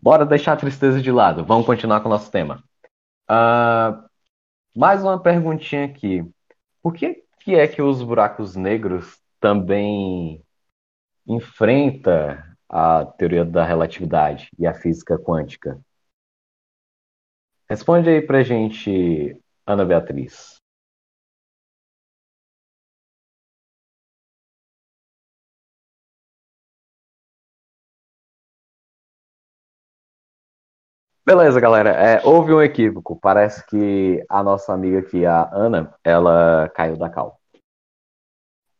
bora 0.00 0.24
deixar 0.24 0.52
a 0.54 0.56
tristeza 0.56 1.02
de 1.02 1.10
lado, 1.10 1.44
vamos 1.44 1.66
continuar 1.66 2.00
com 2.00 2.08
o 2.08 2.12
nosso 2.12 2.30
tema. 2.30 2.62
Uh, 3.30 4.11
mais 4.74 5.02
uma 5.02 5.20
perguntinha 5.20 5.84
aqui. 5.84 6.24
Por 6.82 6.94
que, 6.94 7.24
que 7.40 7.54
é 7.54 7.68
que 7.68 7.82
os 7.82 8.02
buracos 8.02 8.56
negros 8.56 9.20
também 9.38 10.42
enfrenta 11.26 12.56
a 12.68 13.04
teoria 13.04 13.44
da 13.44 13.64
relatividade 13.64 14.48
e 14.58 14.66
a 14.66 14.74
física 14.74 15.18
quântica? 15.18 15.80
Responde 17.68 18.08
aí 18.08 18.22
pra 18.22 18.42
gente, 18.42 19.36
Ana 19.66 19.84
Beatriz. 19.84 20.61
Beleza, 31.24 31.60
galera. 31.60 31.90
É, 31.90 32.26
houve 32.26 32.52
um 32.52 32.60
equívoco. 32.60 33.16
Parece 33.16 33.64
que 33.66 34.24
a 34.28 34.42
nossa 34.42 34.72
amiga 34.72 34.98
aqui, 34.98 35.24
a 35.24 35.48
Ana, 35.52 35.94
ela 36.02 36.68
caiu 36.74 36.96
da 36.96 37.08
cal. 37.08 37.40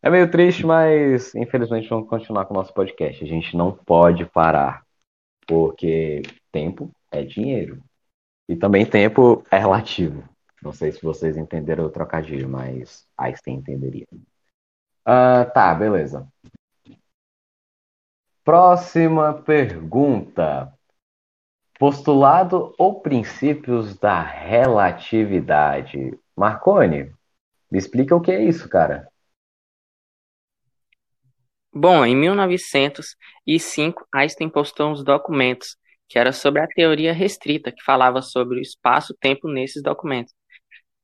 É 0.03 0.11
meio 0.11 0.29
triste, 0.29 0.67
mas 0.67 1.33
infelizmente 1.37 1.89
vamos 1.89 2.09
continuar 2.09 2.45
com 2.47 2.55
o 2.55 2.57
nosso 2.57 2.75
podcast. 2.75 3.23
A 3.23 3.27
gente 3.27 3.57
não 3.57 3.71
pode 3.71 4.27
parar, 4.27 4.85
porque 5.47 6.23
tempo 6.51 6.91
é 7.13 7.23
dinheiro. 7.23 7.81
E 8.49 8.57
também 8.57 8.85
tempo 8.85 9.45
é 9.49 9.59
relativo. 9.59 10.25
Não 10.61 10.73
sei 10.73 10.91
se 10.91 11.01
vocês 11.01 11.37
entenderam 11.37 11.85
o 11.85 11.91
trocadilho, 11.91 12.49
mas 12.49 13.07
Einstein 13.17 13.59
entenderia. 13.59 14.07
Uh, 14.13 15.49
tá, 15.55 15.73
beleza. 15.75 16.27
Próxima 18.45 19.33
pergunta. 19.35 20.73
Postulado 21.83 22.73
ou 22.79 23.01
princípios 23.01 23.99
da 23.99 24.23
relatividade? 24.23 26.17
Marconi, 26.37 27.13
me 27.69 27.77
explica 27.77 28.15
o 28.15 28.21
que 28.21 28.31
é 28.31 28.41
isso, 28.41 28.69
cara. 28.69 29.09
Bom, 31.75 32.07
em 32.07 32.15
1905, 32.15 34.07
Einstein 34.15 34.49
postou 34.49 34.93
uns 34.93 35.03
documentos 35.03 35.77
que 36.09 36.21
era 36.21 36.33
sobre 36.33 36.63
a 36.63 36.69
teoria 36.69 37.13
restrita, 37.13 37.73
que 37.73 37.83
falava 37.83 38.23
sobre 38.23 38.61
o 38.61 38.63
espaço-tempo 38.63 39.49
nesses 39.49 39.83
documentos. 39.83 40.33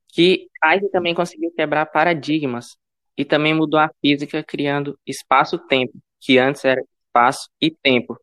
Que 0.06 0.46
Einstein 0.62 0.92
também 0.92 1.12
conseguiu 1.12 1.50
quebrar 1.56 1.86
paradigmas 1.86 2.76
e 3.16 3.24
também 3.24 3.52
mudou 3.52 3.80
a 3.80 3.90
física 4.00 4.44
criando 4.44 4.96
espaço-tempo, 5.04 5.94
que 6.20 6.38
antes 6.38 6.64
era 6.64 6.80
espaço 7.08 7.48
e 7.60 7.68
tempo. 7.68 8.16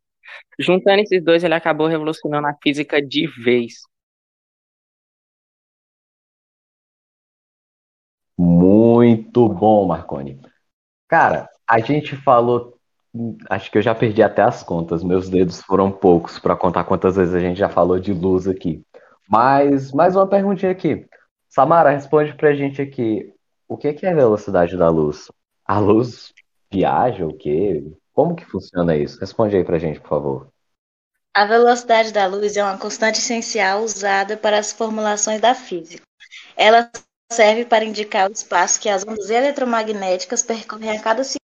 Juntando 0.59 1.01
esses 1.01 1.23
dois, 1.23 1.43
ele 1.43 1.53
acabou 1.53 1.87
revolucionando 1.87 2.47
a 2.47 2.55
física 2.61 3.01
de 3.01 3.27
vez. 3.43 3.73
Muito 8.37 9.47
bom, 9.47 9.87
Marconi. 9.87 10.39
Cara, 11.07 11.49
a 11.67 11.79
gente 11.79 12.15
falou, 12.15 12.77
acho 13.49 13.71
que 13.71 13.77
eu 13.77 13.81
já 13.81 13.95
perdi 13.95 14.21
até 14.21 14.41
as 14.41 14.63
contas, 14.63 15.03
meus 15.03 15.29
dedos 15.29 15.61
foram 15.61 15.91
poucos 15.91 16.37
para 16.39 16.55
contar 16.55 16.83
quantas 16.83 17.15
vezes 17.15 17.33
a 17.33 17.39
gente 17.39 17.57
já 17.57 17.69
falou 17.69 17.99
de 17.99 18.13
luz 18.13 18.47
aqui. 18.47 18.83
Mas 19.29 19.91
mais 19.91 20.15
uma 20.15 20.27
perguntinha 20.27 20.71
aqui. 20.71 21.07
Samara, 21.49 21.91
responde 21.91 22.35
pra 22.35 22.53
gente 22.53 22.81
aqui, 22.81 23.33
o 23.67 23.77
que 23.77 23.87
é 23.87 24.09
a 24.11 24.15
velocidade 24.15 24.77
da 24.77 24.89
luz? 24.89 25.31
A 25.65 25.79
luz 25.79 26.33
viaja, 26.71 27.25
o 27.25 27.33
quê? 27.33 27.83
Como 28.15 28.33
que 28.33 28.45
funciona 28.45 28.95
isso? 28.95 29.19
Responde 29.19 29.57
aí 29.57 29.63
pra 29.65 29.77
gente, 29.77 29.99
por 29.99 30.07
favor. 30.07 30.47
A 31.35 31.45
velocidade 31.45 32.13
da 32.13 32.25
luz 32.25 32.55
é 32.55 32.63
uma 32.63 32.77
constante 32.77 33.19
essencial 33.19 33.83
usada 33.83 34.37
para 34.37 34.57
as 34.57 34.71
formulações 34.71 35.41
da 35.41 35.53
física. 35.53 36.01
Ela 36.55 36.89
serve 37.29 37.65
para 37.65 37.83
indicar 37.83 38.29
o 38.29 38.33
espaço 38.33 38.79
que 38.79 38.87
as 38.87 39.03
ondas 39.03 39.29
eletromagnéticas 39.29 40.41
percorrem 40.41 40.97
a 40.97 41.01
cada 41.01 41.25
segundo. 41.25 41.39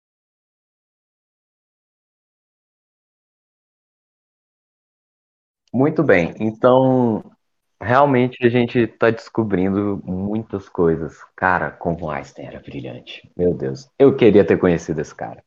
Muito 5.73 6.03
bem, 6.03 6.35
então 6.39 7.23
realmente 7.81 8.45
a 8.45 8.49
gente 8.49 8.77
está 8.77 9.09
descobrindo 9.09 9.99
muitas 10.03 10.69
coisas. 10.69 11.17
Cara, 11.35 11.71
como 11.71 12.11
Einstein 12.11 12.45
era 12.45 12.59
brilhante. 12.59 13.31
Meu 13.35 13.55
Deus, 13.55 13.89
eu 13.97 14.15
queria 14.15 14.45
ter 14.45 14.59
conhecido 14.59 15.01
esse 15.01 15.15
cara. 15.15 15.43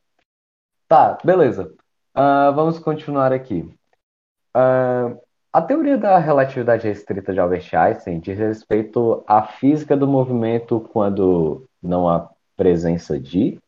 Tá, 0.93 1.17
beleza. 1.23 1.73
Ah, 2.13 2.51
vamos 2.51 2.77
continuar 2.77 3.33
aqui. 3.33 3.67
Ah, 4.53 5.15
a 5.51 5.59
teoria 5.59 5.97
da 5.97 6.19
relatividade 6.19 6.87
restrita 6.87 7.33
de 7.33 7.39
Albert 7.39 7.67
Einstein 7.73 8.19
diz 8.19 8.37
respeito 8.37 9.23
à 9.25 9.41
física 9.41 9.97
do 9.97 10.05
movimento 10.07 10.79
quando 10.93 11.67
não 11.81 12.07
há 12.07 12.29
presença 12.55 13.19
de. 13.19 13.59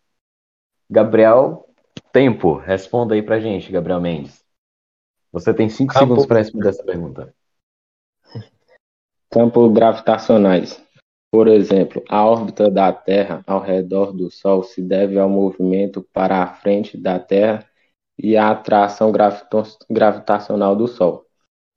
Gabriel, 0.87 1.67
tempo. 2.13 2.57
Responda 2.57 3.15
aí 3.15 3.23
pra 3.23 3.39
gente, 3.39 3.71
Gabriel 3.71 3.99
Mendes. 3.99 4.45
Você 5.31 5.51
tem 5.51 5.67
cinco 5.67 5.93
Campo- 5.93 6.05
segundos 6.05 6.27
para 6.27 6.37
responder 6.37 6.69
essa 6.69 6.83
pergunta. 6.83 7.33
Campos 9.31 9.73
gravitacionais. 9.73 10.79
Por 11.35 11.49
exemplo, 11.49 12.01
a 12.07 12.25
órbita 12.25 12.71
da 12.71 12.93
Terra 12.93 13.43
ao 13.45 13.59
redor 13.59 14.13
do 14.13 14.31
Sol 14.31 14.63
se 14.63 14.81
deve 14.81 15.19
ao 15.19 15.27
movimento 15.27 16.01
para 16.13 16.41
a 16.41 16.47
frente 16.47 16.97
da 16.97 17.19
Terra 17.19 17.69
e 18.17 18.37
à 18.37 18.51
atração 18.51 19.11
gravitacional 19.91 20.77
do 20.77 20.87
Sol. 20.87 21.25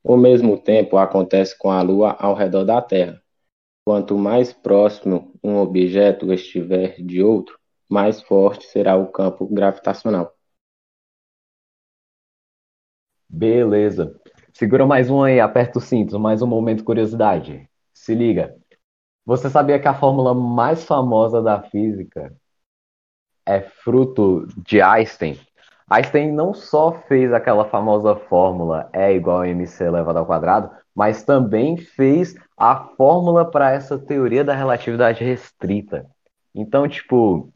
O 0.01 0.16
mesmo 0.16 0.57
tempo 0.57 0.97
acontece 0.97 1.59
com 1.59 1.73
a 1.73 1.83
Lua 1.83 2.12
ao 2.21 2.35
redor 2.35 2.62
da 2.62 2.81
Terra. 2.81 3.21
Quanto 3.85 4.16
mais 4.16 4.53
próximo 4.53 5.35
um 5.42 5.57
objeto 5.57 6.33
estiver 6.33 6.94
de 7.03 7.21
outro, 7.21 7.59
mais 7.88 8.23
forte 8.23 8.64
será 8.64 8.97
o 8.97 9.09
campo 9.09 9.44
gravitacional. 9.44 10.33
Beleza. 13.29 14.16
Segura 14.53 14.87
mais 14.87 15.11
um 15.11 15.21
aí, 15.21 15.40
aperta 15.40 15.81
o 15.81 15.83
cinto, 15.83 16.16
mais 16.16 16.42
um 16.42 16.47
momento 16.47 16.79
de 16.79 16.85
curiosidade. 16.85 17.68
Se 17.92 18.14
liga. 18.14 18.57
Você 19.29 19.51
sabia 19.51 19.79
que 19.79 19.87
a 19.87 19.93
fórmula 19.93 20.33
mais 20.33 20.85
famosa 20.85 21.43
da 21.43 21.61
física 21.61 22.33
é 23.45 23.61
fruto 23.61 24.49
de 24.57 24.81
Einstein? 24.81 25.38
Einstein 25.87 26.33
não 26.33 26.55
só 26.55 26.93
fez 26.93 27.31
aquela 27.31 27.67
famosa 27.67 28.17
fórmula 28.17 28.88
E 28.95 29.12
igual 29.12 29.43
a 29.43 29.49
mc 29.49 29.85
elevado 29.85 30.19
ao 30.19 30.25
quadrado, 30.25 30.71
mas 30.95 31.25
também 31.25 31.77
fez 31.77 32.37
a 32.57 32.75
fórmula 32.97 33.45
para 33.45 33.71
essa 33.71 33.99
teoria 33.99 34.43
da 34.43 34.55
relatividade 34.55 35.23
restrita. 35.23 36.07
Então, 36.55 36.88
tipo, 36.88 37.53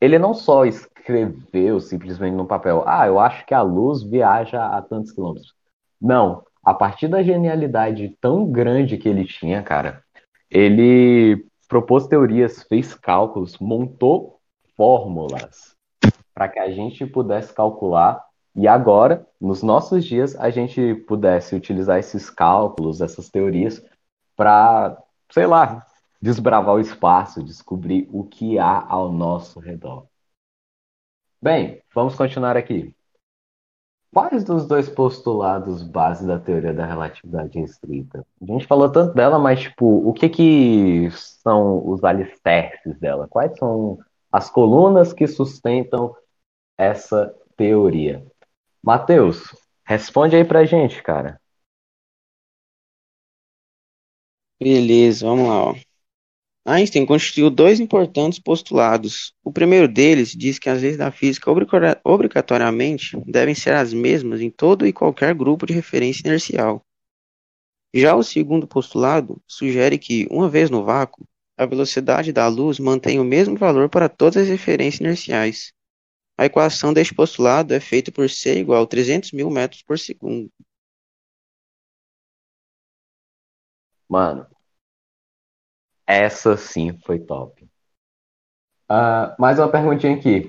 ele 0.00 0.18
não 0.18 0.34
só 0.34 0.64
escreveu 0.64 1.78
simplesmente 1.78 2.34
no 2.34 2.46
papel, 2.46 2.82
ah, 2.84 3.06
eu 3.06 3.20
acho 3.20 3.46
que 3.46 3.54
a 3.54 3.62
luz 3.62 4.02
viaja 4.02 4.66
a 4.66 4.82
tantos 4.82 5.12
quilômetros. 5.12 5.54
Não, 6.00 6.42
a 6.64 6.74
partir 6.74 7.06
da 7.06 7.22
genialidade 7.22 8.08
tão 8.20 8.50
grande 8.50 8.98
que 8.98 9.08
ele 9.08 9.24
tinha, 9.24 9.62
cara, 9.62 10.04
ele 10.50 11.46
propôs 11.68 12.06
teorias, 12.06 12.62
fez 12.62 12.94
cálculos, 12.94 13.58
montou 13.58 14.40
fórmulas 14.76 15.74
para 16.34 16.48
que 16.48 16.58
a 16.58 16.70
gente 16.70 17.06
pudesse 17.06 17.52
calcular 17.52 18.26
e 18.56 18.66
agora, 18.66 19.26
nos 19.38 19.62
nossos 19.62 20.02
dias, 20.02 20.34
a 20.34 20.48
gente 20.48 20.94
pudesse 21.06 21.54
utilizar 21.54 21.98
esses 21.98 22.30
cálculos, 22.30 23.02
essas 23.02 23.28
teorias 23.28 23.84
para, 24.34 24.96
sei 25.30 25.46
lá, 25.46 25.86
desbravar 26.22 26.74
o 26.76 26.80
espaço, 26.80 27.44
descobrir 27.44 28.08
o 28.10 28.24
que 28.24 28.58
há 28.58 28.82
ao 28.88 29.12
nosso 29.12 29.60
redor. 29.60 30.06
Bem, 31.40 31.82
vamos 31.94 32.14
continuar 32.14 32.56
aqui. 32.56 32.95
Quais 34.16 34.44
dos 34.44 34.66
dois 34.66 34.88
postulados 34.88 35.82
base 35.82 36.26
da 36.26 36.38
teoria 36.38 36.72
da 36.72 36.86
relatividade 36.86 37.58
restrita? 37.60 38.26
A 38.40 38.46
gente 38.46 38.66
falou 38.66 38.90
tanto 38.90 39.12
dela, 39.12 39.38
mas 39.38 39.60
tipo, 39.60 39.84
o 40.08 40.10
que 40.14 40.30
que 40.30 41.10
são 41.10 41.86
os 41.86 42.02
alicerces 42.02 42.98
dela? 42.98 43.28
Quais 43.28 43.54
são 43.58 43.98
as 44.32 44.48
colunas 44.48 45.12
que 45.12 45.26
sustentam 45.26 46.16
essa 46.78 47.30
teoria? 47.58 48.24
Matheus, 48.82 49.54
responde 49.84 50.34
aí 50.34 50.46
pra 50.46 50.64
gente, 50.64 51.02
cara. 51.02 51.38
Beleza, 54.58 55.26
vamos 55.26 55.46
lá, 55.46 55.62
ó. 55.72 55.85
Einstein 56.68 57.06
constituiu 57.06 57.48
dois 57.48 57.78
importantes 57.78 58.40
postulados. 58.40 59.32
O 59.44 59.52
primeiro 59.52 59.86
deles 59.86 60.30
diz 60.30 60.58
que 60.58 60.68
as 60.68 60.82
leis 60.82 60.96
da 60.96 61.12
física 61.12 61.48
obrigatori- 61.48 62.00
obrigatoriamente 62.02 63.16
devem 63.24 63.54
ser 63.54 63.74
as 63.74 63.92
mesmas 63.92 64.40
em 64.40 64.50
todo 64.50 64.84
e 64.84 64.92
qualquer 64.92 65.32
grupo 65.32 65.64
de 65.64 65.72
referência 65.72 66.26
inercial. 66.26 66.84
Já 67.94 68.16
o 68.16 68.22
segundo 68.22 68.66
postulado 68.66 69.40
sugere 69.46 69.96
que, 69.96 70.26
uma 70.28 70.48
vez 70.48 70.68
no 70.68 70.84
vácuo, 70.84 71.24
a 71.56 71.64
velocidade 71.64 72.32
da 72.32 72.48
luz 72.48 72.80
mantém 72.80 73.20
o 73.20 73.24
mesmo 73.24 73.56
valor 73.56 73.88
para 73.88 74.08
todas 74.08 74.36
as 74.42 74.48
referências 74.48 75.00
inerciais. 75.00 75.72
A 76.36 76.46
equação 76.46 76.92
deste 76.92 77.14
postulado 77.14 77.74
é 77.74 77.80
feita 77.80 78.10
por 78.10 78.28
C 78.28 78.58
igual 78.58 78.82
a 78.82 78.86
300 78.88 79.30
mil 79.30 79.48
metros 79.50 79.82
por 79.82 80.00
segundo. 80.00 80.50
Mano, 84.08 84.46
essa 86.06 86.56
sim 86.56 86.96
foi 87.04 87.18
top. 87.18 87.66
Ah, 88.88 89.34
mais 89.38 89.58
uma 89.58 89.68
perguntinha 89.68 90.14
aqui. 90.14 90.46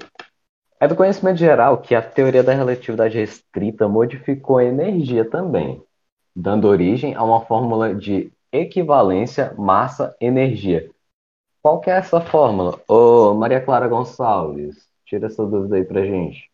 É 0.80 0.88
do 0.88 0.96
conhecimento 0.96 1.38
geral 1.38 1.80
que 1.82 1.96
a 1.96 2.02
teoria 2.02 2.44
da 2.44 2.54
relatividade 2.54 3.18
restrita 3.18 3.88
modificou 3.88 4.60
a 4.60 4.64
energia 4.64 5.28
também, 5.28 5.84
dando 6.36 6.68
origem 6.68 7.16
a 7.16 7.24
uma 7.24 7.42
fórmula 7.42 7.96
de 7.96 8.32
equivalência 8.52 9.56
massa-energia. 9.58 10.92
Qual 11.64 11.82
que 11.82 11.90
é 11.90 11.98
essa 11.98 12.22
fórmula? 12.22 12.80
Ô, 12.88 13.34
Maria 13.34 13.60
Clara 13.60 13.88
Gonçalves, 13.88 14.88
tira 15.04 15.26
essa 15.26 15.44
dúvida 15.44 15.78
aí 15.78 15.84
pra 15.84 16.06
gente. 16.06 16.52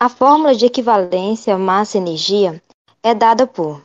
A 0.00 0.08
fórmula 0.08 0.54
de 0.54 0.64
equivalência 0.64 1.58
massa-energia 1.58 2.62
é 3.02 3.14
dada 3.14 3.46
por 3.46 3.84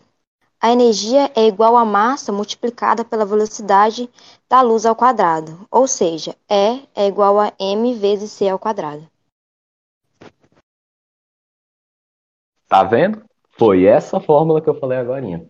a 0.63 0.71
energia 0.71 1.29
é 1.35 1.45
igual 1.45 1.75
à 1.75 1.83
massa 1.83 2.31
multiplicada 2.31 3.03
pela 3.03 3.25
velocidade 3.25 4.09
da 4.47 4.61
luz 4.61 4.85
ao 4.85 4.95
quadrado, 4.95 5.67
ou 5.69 5.85
seja, 5.85 6.37
E 6.49 6.87
é 6.95 7.05
igual 7.05 7.37
a 7.37 7.51
m 7.59 7.93
vezes 7.95 8.31
c 8.31 8.47
ao 8.47 8.57
quadrado. 8.57 9.05
Tá 12.69 12.81
vendo? 12.85 13.25
Foi 13.59 13.83
essa 13.83 14.21
fórmula 14.21 14.61
que 14.61 14.69
eu 14.69 14.79
falei 14.79 14.97
agora. 14.97 15.45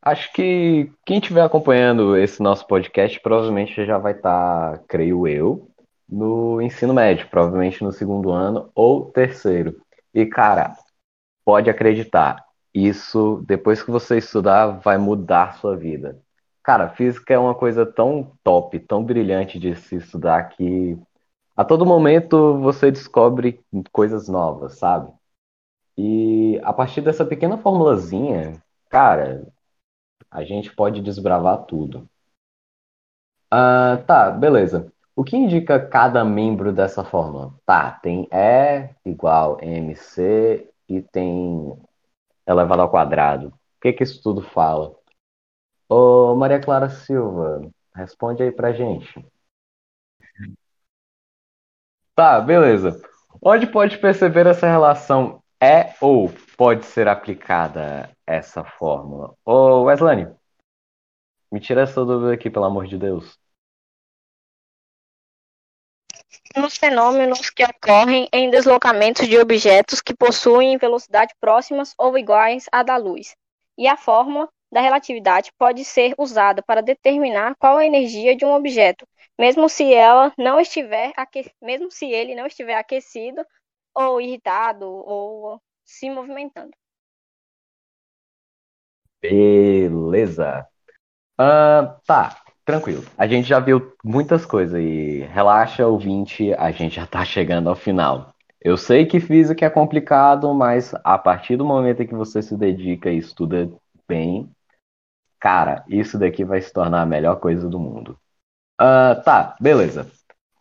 Acho 0.00 0.32
que 0.32 0.92
quem 1.04 1.18
estiver 1.18 1.42
acompanhando 1.42 2.16
esse 2.16 2.40
nosso 2.40 2.64
podcast 2.64 3.18
provavelmente 3.20 3.84
já 3.84 3.98
vai 3.98 4.12
estar, 4.12 4.84
creio 4.86 5.26
eu, 5.26 5.68
no 6.08 6.62
ensino 6.62 6.94
médio, 6.94 7.28
provavelmente 7.28 7.82
no 7.82 7.90
segundo 7.90 8.30
ano 8.30 8.70
ou 8.72 9.10
terceiro. 9.10 9.82
E, 10.14 10.24
cara, 10.24 10.76
pode 11.44 11.68
acreditar, 11.68 12.47
isso, 12.86 13.42
depois 13.46 13.82
que 13.82 13.90
você 13.90 14.18
estudar, 14.18 14.66
vai 14.80 14.98
mudar 14.98 15.54
sua 15.58 15.76
vida. 15.76 16.18
Cara, 16.62 16.88
física 16.88 17.32
é 17.34 17.38
uma 17.38 17.54
coisa 17.54 17.86
tão 17.86 18.32
top, 18.44 18.78
tão 18.80 19.02
brilhante 19.02 19.58
de 19.58 19.74
se 19.76 19.96
estudar 19.96 20.50
que 20.50 20.98
a 21.56 21.64
todo 21.64 21.86
momento 21.86 22.58
você 22.60 22.90
descobre 22.90 23.60
coisas 23.90 24.28
novas, 24.28 24.78
sabe? 24.78 25.12
E 25.96 26.60
a 26.62 26.72
partir 26.72 27.00
dessa 27.00 27.24
pequena 27.24 27.58
formulazinha, 27.58 28.62
cara, 28.88 29.46
a 30.30 30.44
gente 30.44 30.74
pode 30.74 31.00
desbravar 31.00 31.64
tudo. 31.64 32.08
Ah, 33.50 34.02
tá, 34.06 34.30
beleza. 34.30 34.92
O 35.16 35.24
que 35.24 35.36
indica 35.36 35.84
cada 35.84 36.24
membro 36.24 36.72
dessa 36.72 37.02
fórmula? 37.02 37.52
Tá, 37.66 37.90
tem 37.90 38.28
E 38.32 38.90
igual 39.04 39.58
mc 39.60 40.68
e 40.88 41.02
tem 41.02 41.76
elevado 42.48 42.82
ao 42.82 42.90
quadrado. 42.90 43.48
O 43.48 43.80
que 43.80 43.92
que 43.92 44.02
isso 44.02 44.22
tudo 44.22 44.42
fala? 44.42 44.96
Ô, 45.88 46.34
Maria 46.34 46.60
Clara 46.60 46.88
Silva, 46.88 47.70
responde 47.94 48.42
aí 48.42 48.50
pra 48.50 48.72
gente. 48.72 49.24
Tá, 52.14 52.40
beleza. 52.40 53.00
Onde 53.40 53.66
pode 53.66 53.98
perceber 53.98 54.46
essa 54.46 54.66
relação 54.66 55.42
é 55.60 55.94
ou 56.00 56.30
pode 56.56 56.84
ser 56.84 57.06
aplicada 57.06 58.10
essa 58.26 58.64
fórmula? 58.64 59.34
Ô, 59.44 59.82
Weslane, 59.84 60.28
me 61.52 61.60
tira 61.60 61.82
essa 61.82 62.04
dúvida 62.04 62.32
aqui, 62.32 62.50
pelo 62.50 62.64
amor 62.64 62.86
de 62.86 62.98
Deus. 62.98 63.38
Nos 66.56 66.76
fenômenos 66.76 67.50
que 67.50 67.64
ocorrem 67.64 68.28
em 68.32 68.50
deslocamentos 68.50 69.28
de 69.28 69.38
objetos 69.38 70.00
que 70.00 70.14
possuem 70.14 70.78
velocidade 70.78 71.34
próximas 71.40 71.94
ou 71.98 72.16
iguais 72.16 72.66
à 72.72 72.82
da 72.82 72.96
luz. 72.96 73.36
E 73.76 73.86
a 73.86 73.96
fórmula 73.96 74.48
da 74.72 74.80
relatividade 74.80 75.52
pode 75.58 75.84
ser 75.84 76.14
usada 76.18 76.62
para 76.62 76.82
determinar 76.82 77.54
qual 77.58 77.76
a 77.76 77.86
energia 77.86 78.36
de 78.36 78.44
um 78.44 78.52
objeto, 78.52 79.06
mesmo 79.38 79.68
se 79.68 79.92
ela 79.92 80.32
não 80.36 80.60
estiver 80.60 81.12
aque... 81.16 81.50
mesmo 81.62 81.90
se 81.90 82.06
ele 82.06 82.34
não 82.34 82.46
estiver 82.46 82.74
aquecido 82.74 83.44
ou 83.94 84.20
irritado 84.20 84.86
ou 84.86 85.60
se 85.84 86.10
movimentando. 86.10 86.72
Beleza. 89.20 90.66
Uh, 91.40 92.00
tá, 92.06 92.42
tranquilo. 92.68 93.02
A 93.16 93.26
gente 93.26 93.48
já 93.48 93.58
viu 93.58 93.94
muitas 94.04 94.44
coisas 94.44 94.78
e 94.78 95.26
relaxa, 95.32 95.86
ouvinte, 95.86 96.52
a 96.52 96.70
gente 96.70 96.96
já 96.96 97.06
tá 97.06 97.24
chegando 97.24 97.70
ao 97.70 97.74
final. 97.74 98.34
Eu 98.60 98.76
sei 98.76 99.06
que 99.06 99.18
física 99.20 99.64
é 99.64 99.70
complicado, 99.70 100.52
mas 100.52 100.94
a 101.02 101.16
partir 101.16 101.56
do 101.56 101.64
momento 101.64 102.02
em 102.02 102.06
que 102.06 102.14
você 102.14 102.42
se 102.42 102.54
dedica 102.58 103.10
e 103.10 103.16
estuda 103.16 103.70
bem, 104.06 104.50
cara, 105.40 105.82
isso 105.88 106.18
daqui 106.18 106.44
vai 106.44 106.60
se 106.60 106.70
tornar 106.70 107.00
a 107.00 107.06
melhor 107.06 107.36
coisa 107.36 107.66
do 107.66 107.80
mundo. 107.80 108.18
Uh, 108.78 109.22
tá, 109.24 109.56
beleza. 109.58 110.06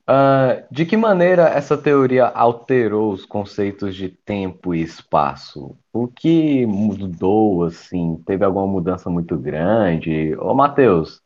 Uh, 0.10 0.63
de 0.72 0.86
que 0.86 0.96
maneira 0.96 1.50
essa 1.50 1.78
teoria 1.78 2.28
alterou 2.28 3.12
os 3.12 3.26
conceitos 3.26 3.93
de 3.93 4.08
tempo 4.08 4.74
e 4.74 4.82
espaço? 4.82 5.78
O 5.91 6.08
que 6.08 6.65
mudou, 6.65 7.65
assim? 7.65 8.24
Teve 8.26 8.46
alguma 8.46 8.65
mudança 8.65 9.10
muito 9.10 9.38
grande? 9.38 10.34
Ô, 10.38 10.54
Matheus, 10.54 11.22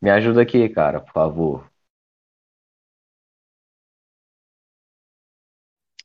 me 0.00 0.10
ajuda 0.10 0.42
aqui, 0.42 0.68
cara, 0.68 1.00
por 1.00 1.12
favor. 1.12 1.70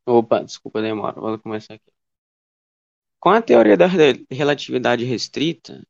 Opa, 0.05 0.43
desculpa 0.43 0.79
a 0.79 0.81
demora, 0.83 1.19
vou 1.19 1.39
começar 1.39 1.73
aqui. 1.75 1.91
Com 3.19 3.29
a 3.29 3.41
teoria 3.41 3.77
da 3.77 3.87
relatividade 4.29 5.05
restrita, 5.05 5.81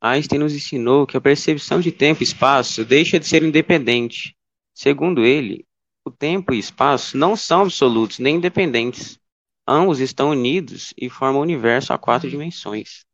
Einstein 0.00 0.38
nos 0.38 0.54
ensinou 0.54 1.06
que 1.06 1.16
a 1.16 1.20
percepção 1.20 1.80
de 1.80 1.90
tempo 1.90 2.22
e 2.22 2.24
espaço 2.24 2.84
deixa 2.84 3.18
de 3.18 3.26
ser 3.26 3.42
independente 3.42 4.36
Segundo 4.74 5.24
ele, 5.24 5.64
o 6.04 6.10
tempo 6.10 6.52
e 6.52 6.58
espaço 6.58 7.16
não 7.16 7.36
são 7.36 7.62
absolutos 7.62 8.18
nem 8.18 8.36
independentes. 8.36 9.18
Ambos 9.66 10.00
estão 10.00 10.30
unidos 10.30 10.92
e 10.98 11.08
formam 11.08 11.38
um 11.40 11.44
universo 11.44 11.92
a 11.92 11.98
quatro 11.98 12.28
dimensões. 12.28 13.06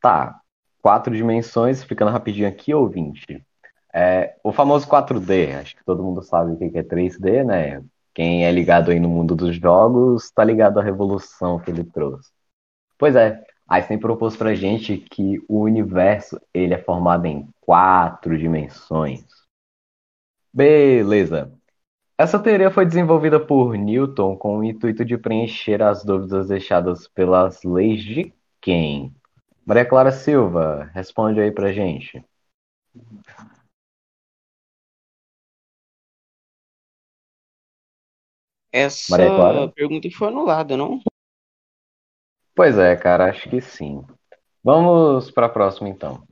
Tá, 0.00 0.42
quatro 0.86 1.16
dimensões, 1.16 1.82
ficando 1.82 2.12
rapidinho 2.12 2.46
aqui, 2.46 2.72
ouvinte. 2.72 3.44
É, 3.92 4.36
o 4.44 4.52
famoso 4.52 4.86
4D, 4.86 5.58
acho 5.60 5.74
que 5.74 5.84
todo 5.84 6.00
mundo 6.00 6.22
sabe 6.22 6.52
o 6.52 6.56
que 6.56 6.78
é 6.78 6.82
3D, 6.84 7.44
né? 7.44 7.82
Quem 8.14 8.46
é 8.46 8.52
ligado 8.52 8.92
aí 8.92 9.00
no 9.00 9.08
mundo 9.08 9.34
dos 9.34 9.56
jogos 9.56 10.26
está 10.26 10.44
ligado 10.44 10.78
à 10.78 10.82
revolução 10.84 11.58
que 11.58 11.72
ele 11.72 11.82
trouxe. 11.82 12.30
Pois 12.96 13.16
é, 13.16 13.42
Einstein 13.68 13.98
propôs 13.98 14.36
pra 14.36 14.54
gente 14.54 14.96
que 14.96 15.42
o 15.48 15.62
universo 15.62 16.40
ele 16.54 16.72
é 16.72 16.78
formado 16.78 17.26
em 17.26 17.48
quatro 17.60 18.38
dimensões. 18.38 19.24
Beleza. 20.54 21.52
Essa 22.16 22.38
teoria 22.38 22.70
foi 22.70 22.86
desenvolvida 22.86 23.40
por 23.40 23.76
Newton 23.76 24.36
com 24.36 24.58
o 24.58 24.64
intuito 24.64 25.04
de 25.04 25.18
preencher 25.18 25.82
as 25.82 26.04
dúvidas 26.04 26.46
deixadas 26.46 27.08
pelas 27.08 27.64
leis 27.64 28.04
de 28.04 28.32
quem? 28.60 29.12
Maria 29.66 29.84
Clara 29.84 30.12
Silva, 30.12 30.88
responde 30.94 31.40
aí 31.40 31.50
pra 31.50 31.72
gente. 31.72 32.24
Essa 38.72 39.16
pergunta 39.74 40.08
foi 40.16 40.28
anulada, 40.28 40.76
não? 40.76 41.00
Pois 42.54 42.78
é, 42.78 42.94
cara, 42.94 43.28
acho 43.28 43.50
que 43.50 43.60
sim. 43.60 44.04
Vamos 44.62 45.32
para 45.32 45.46
a 45.46 45.50
próxima 45.50 45.88
então. 45.88 46.24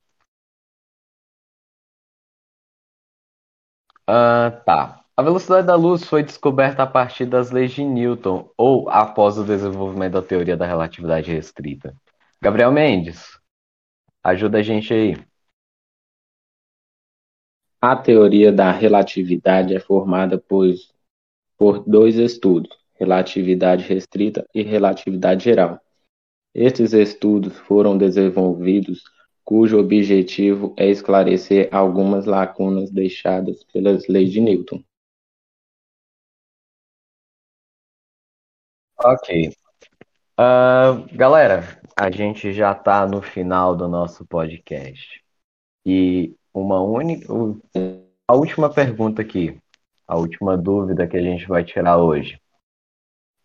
Ah, 4.06 4.62
tá. 4.64 5.04
A 5.16 5.22
velocidade 5.22 5.66
da 5.66 5.74
luz 5.74 6.04
foi 6.04 6.22
descoberta 6.22 6.84
a 6.84 6.86
partir 6.86 7.26
das 7.26 7.50
leis 7.50 7.72
de 7.72 7.84
Newton 7.84 8.48
ou 8.56 8.88
após 8.90 9.38
o 9.38 9.44
desenvolvimento 9.44 10.12
da 10.12 10.22
teoria 10.22 10.56
da 10.56 10.66
relatividade 10.66 11.32
restrita. 11.32 11.96
Gabriel 12.44 12.70
Mendes, 12.70 13.40
ajuda 14.22 14.58
a 14.58 14.62
gente 14.62 14.92
aí. 14.92 15.14
A 17.80 17.96
teoria 17.96 18.52
da 18.52 18.70
relatividade 18.70 19.74
é 19.74 19.80
formada 19.80 20.38
por, 20.38 20.66
por 21.56 21.82
dois 21.88 22.16
estudos: 22.16 22.68
relatividade 22.96 23.88
restrita 23.88 24.46
e 24.54 24.62
relatividade 24.62 25.42
geral. 25.42 25.80
Estes 26.54 26.92
estudos 26.92 27.56
foram 27.60 27.96
desenvolvidos 27.96 29.02
cujo 29.42 29.78
objetivo 29.78 30.74
é 30.76 30.90
esclarecer 30.90 31.70
algumas 31.72 32.26
lacunas 32.26 32.90
deixadas 32.90 33.64
pelas 33.72 34.06
leis 34.06 34.30
de 34.30 34.42
Newton. 34.42 34.84
Ok. 38.98 39.63
Uh, 40.38 41.06
galera, 41.16 41.80
a 41.96 42.10
gente 42.10 42.52
já 42.52 42.72
está 42.72 43.06
no 43.06 43.22
final 43.22 43.76
do 43.76 43.88
nosso 43.88 44.26
podcast. 44.26 45.22
E 45.86 46.34
uma 46.52 46.80
única. 46.80 47.26
A 48.26 48.34
última 48.34 48.72
pergunta 48.72 49.22
aqui, 49.22 49.60
a 50.08 50.16
última 50.16 50.56
dúvida 50.56 51.06
que 51.06 51.16
a 51.16 51.22
gente 51.22 51.46
vai 51.46 51.62
tirar 51.62 51.98
hoje. 51.98 52.40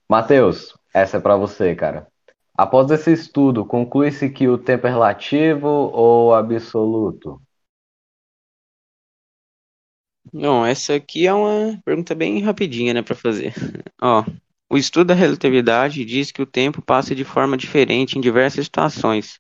Matheus, 0.10 0.76
essa 0.94 1.18
é 1.18 1.20
para 1.20 1.36
você, 1.36 1.76
cara. 1.76 2.08
Após 2.58 2.90
esse 2.92 3.12
estudo, 3.14 3.66
conclui-se 3.66 4.30
que 4.30 4.48
o 4.48 4.58
tempo 4.58 4.88
é 4.88 4.90
relativo 4.90 5.68
ou 5.68 6.34
absoluto? 6.34 7.42
Não, 10.34 10.66
essa 10.66 10.96
aqui 10.96 11.28
é 11.28 11.34
uma 11.34 11.80
pergunta 11.84 12.14
bem 12.16 12.42
rapidinha, 12.42 12.94
né, 12.94 13.02
para 13.02 13.16
fazer. 13.16 13.54
Ó, 14.02 14.24
o 14.70 14.78
estudo 14.78 15.08
da 15.08 15.14
relatividade 15.16 16.06
diz 16.06 16.32
que 16.32 16.42
o 16.42 16.46
tempo 16.46 16.82
passa 16.82 17.16
de 17.16 17.26
forma 17.26 17.58
diferente 17.58 18.18
em 18.18 18.22
diversas 18.22 18.66
situações. 18.66 19.40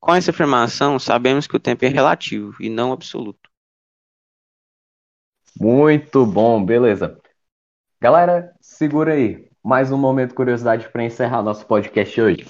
Com 0.00 0.14
essa 0.14 0.32
afirmação, 0.32 0.98
sabemos 0.98 1.46
que 1.46 1.56
o 1.56 1.60
tempo 1.60 1.84
é 1.84 1.88
relativo 1.88 2.56
e 2.60 2.68
não 2.68 2.92
absoluto. 2.92 3.48
Muito 5.58 6.26
bom, 6.26 6.64
beleza. 6.64 7.16
Galera, 8.00 8.52
segura 8.60 9.14
aí. 9.14 9.48
mais 9.62 9.90
um 9.92 9.96
momento 9.96 10.34
curiosidade 10.34 10.88
para 10.90 11.04
encerrar 11.04 11.42
nosso 11.42 11.64
podcast 11.64 12.20
hoje. 12.20 12.46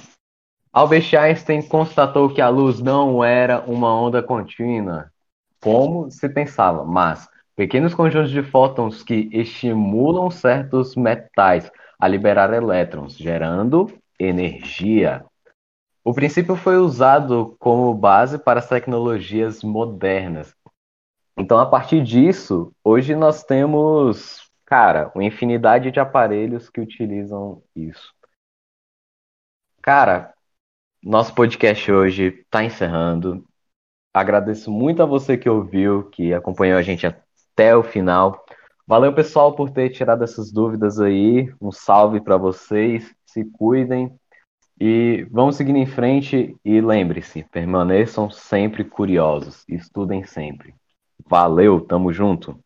Albert 0.73 1.15
Einstein 1.15 1.63
constatou 1.63 2.35
que 2.35 2.41
a 2.41 2.49
luz 2.49 2.81
não 2.81 3.23
era 3.23 3.61
uma 3.61 3.95
onda 3.95 4.21
contínua, 4.21 5.13
como 5.61 6.11
se 6.11 6.29
pensava, 6.29 6.85
mas 6.85 7.29
pequenos 7.57 7.95
conjuntos 7.95 8.31
de 8.31 8.43
fótons 8.43 9.03
que 9.03 9.29
estimulam 9.33 10.31
certos 10.31 10.97
metais 10.97 11.71
a 11.99 12.09
liberar 12.09 12.53
elétrons, 12.53 13.17
gerando 13.17 13.93
energia. 14.19 15.25
O 16.03 16.13
princípio 16.13 16.57
foi 16.57 16.77
usado 16.77 17.57
como 17.59 17.95
base 17.95 18.39
para 18.39 18.59
as 18.59 18.69
tecnologias 18.69 19.63
modernas. 19.63 20.55
Então, 21.37 21.59
a 21.59 21.67
partir 21.67 22.03
disso, 22.03 22.73
hoje 22.85 23.15
nós 23.15 23.43
temos, 23.43 24.51
cara, 24.67 25.11
uma 25.15 25.25
infinidade 25.25 25.91
de 25.91 25.99
aparelhos 25.99 26.69
que 26.69 26.81
utilizam 26.81 27.63
isso. 27.75 28.13
Cara, 29.83 30.35
nosso 31.03 31.35
podcast 31.35 31.91
hoje 31.91 32.41
está 32.41 32.63
encerrando. 32.63 33.45
Agradeço 34.13 34.71
muito 34.71 35.03
a 35.03 35.07
você 35.07 35.37
que 35.37 35.49
ouviu, 35.49 36.09
que 36.11 36.33
acompanhou 36.33 36.79
a 36.79 36.83
gente 36.83 37.07
até 37.07 37.24
o 37.77 37.83
final. 37.83 38.45
Valeu, 38.87 39.15
pessoal, 39.15 39.55
por 39.55 39.71
ter 39.71 39.91
tirado 39.91 40.25
essas 40.25 40.53
dúvidas 40.53 41.01
aí. 41.01 41.53
Um 41.61 41.71
salve 41.71 42.21
para 42.21 42.37
vocês. 42.37 43.15
Se 43.25 43.45
cuidem. 43.45 44.13
E 44.81 45.27
vamos 45.31 45.57
seguindo 45.57 45.77
em 45.77 45.87
frente. 45.87 46.57
E 46.65 46.81
lembre-se, 46.81 47.45
permaneçam 47.51 48.31
sempre 48.31 48.85
curiosos. 48.85 49.65
Estudem 49.69 50.25
sempre. 50.25 50.75
Valeu, 51.27 51.81
tamo 51.81 52.13
junto. 52.13 52.59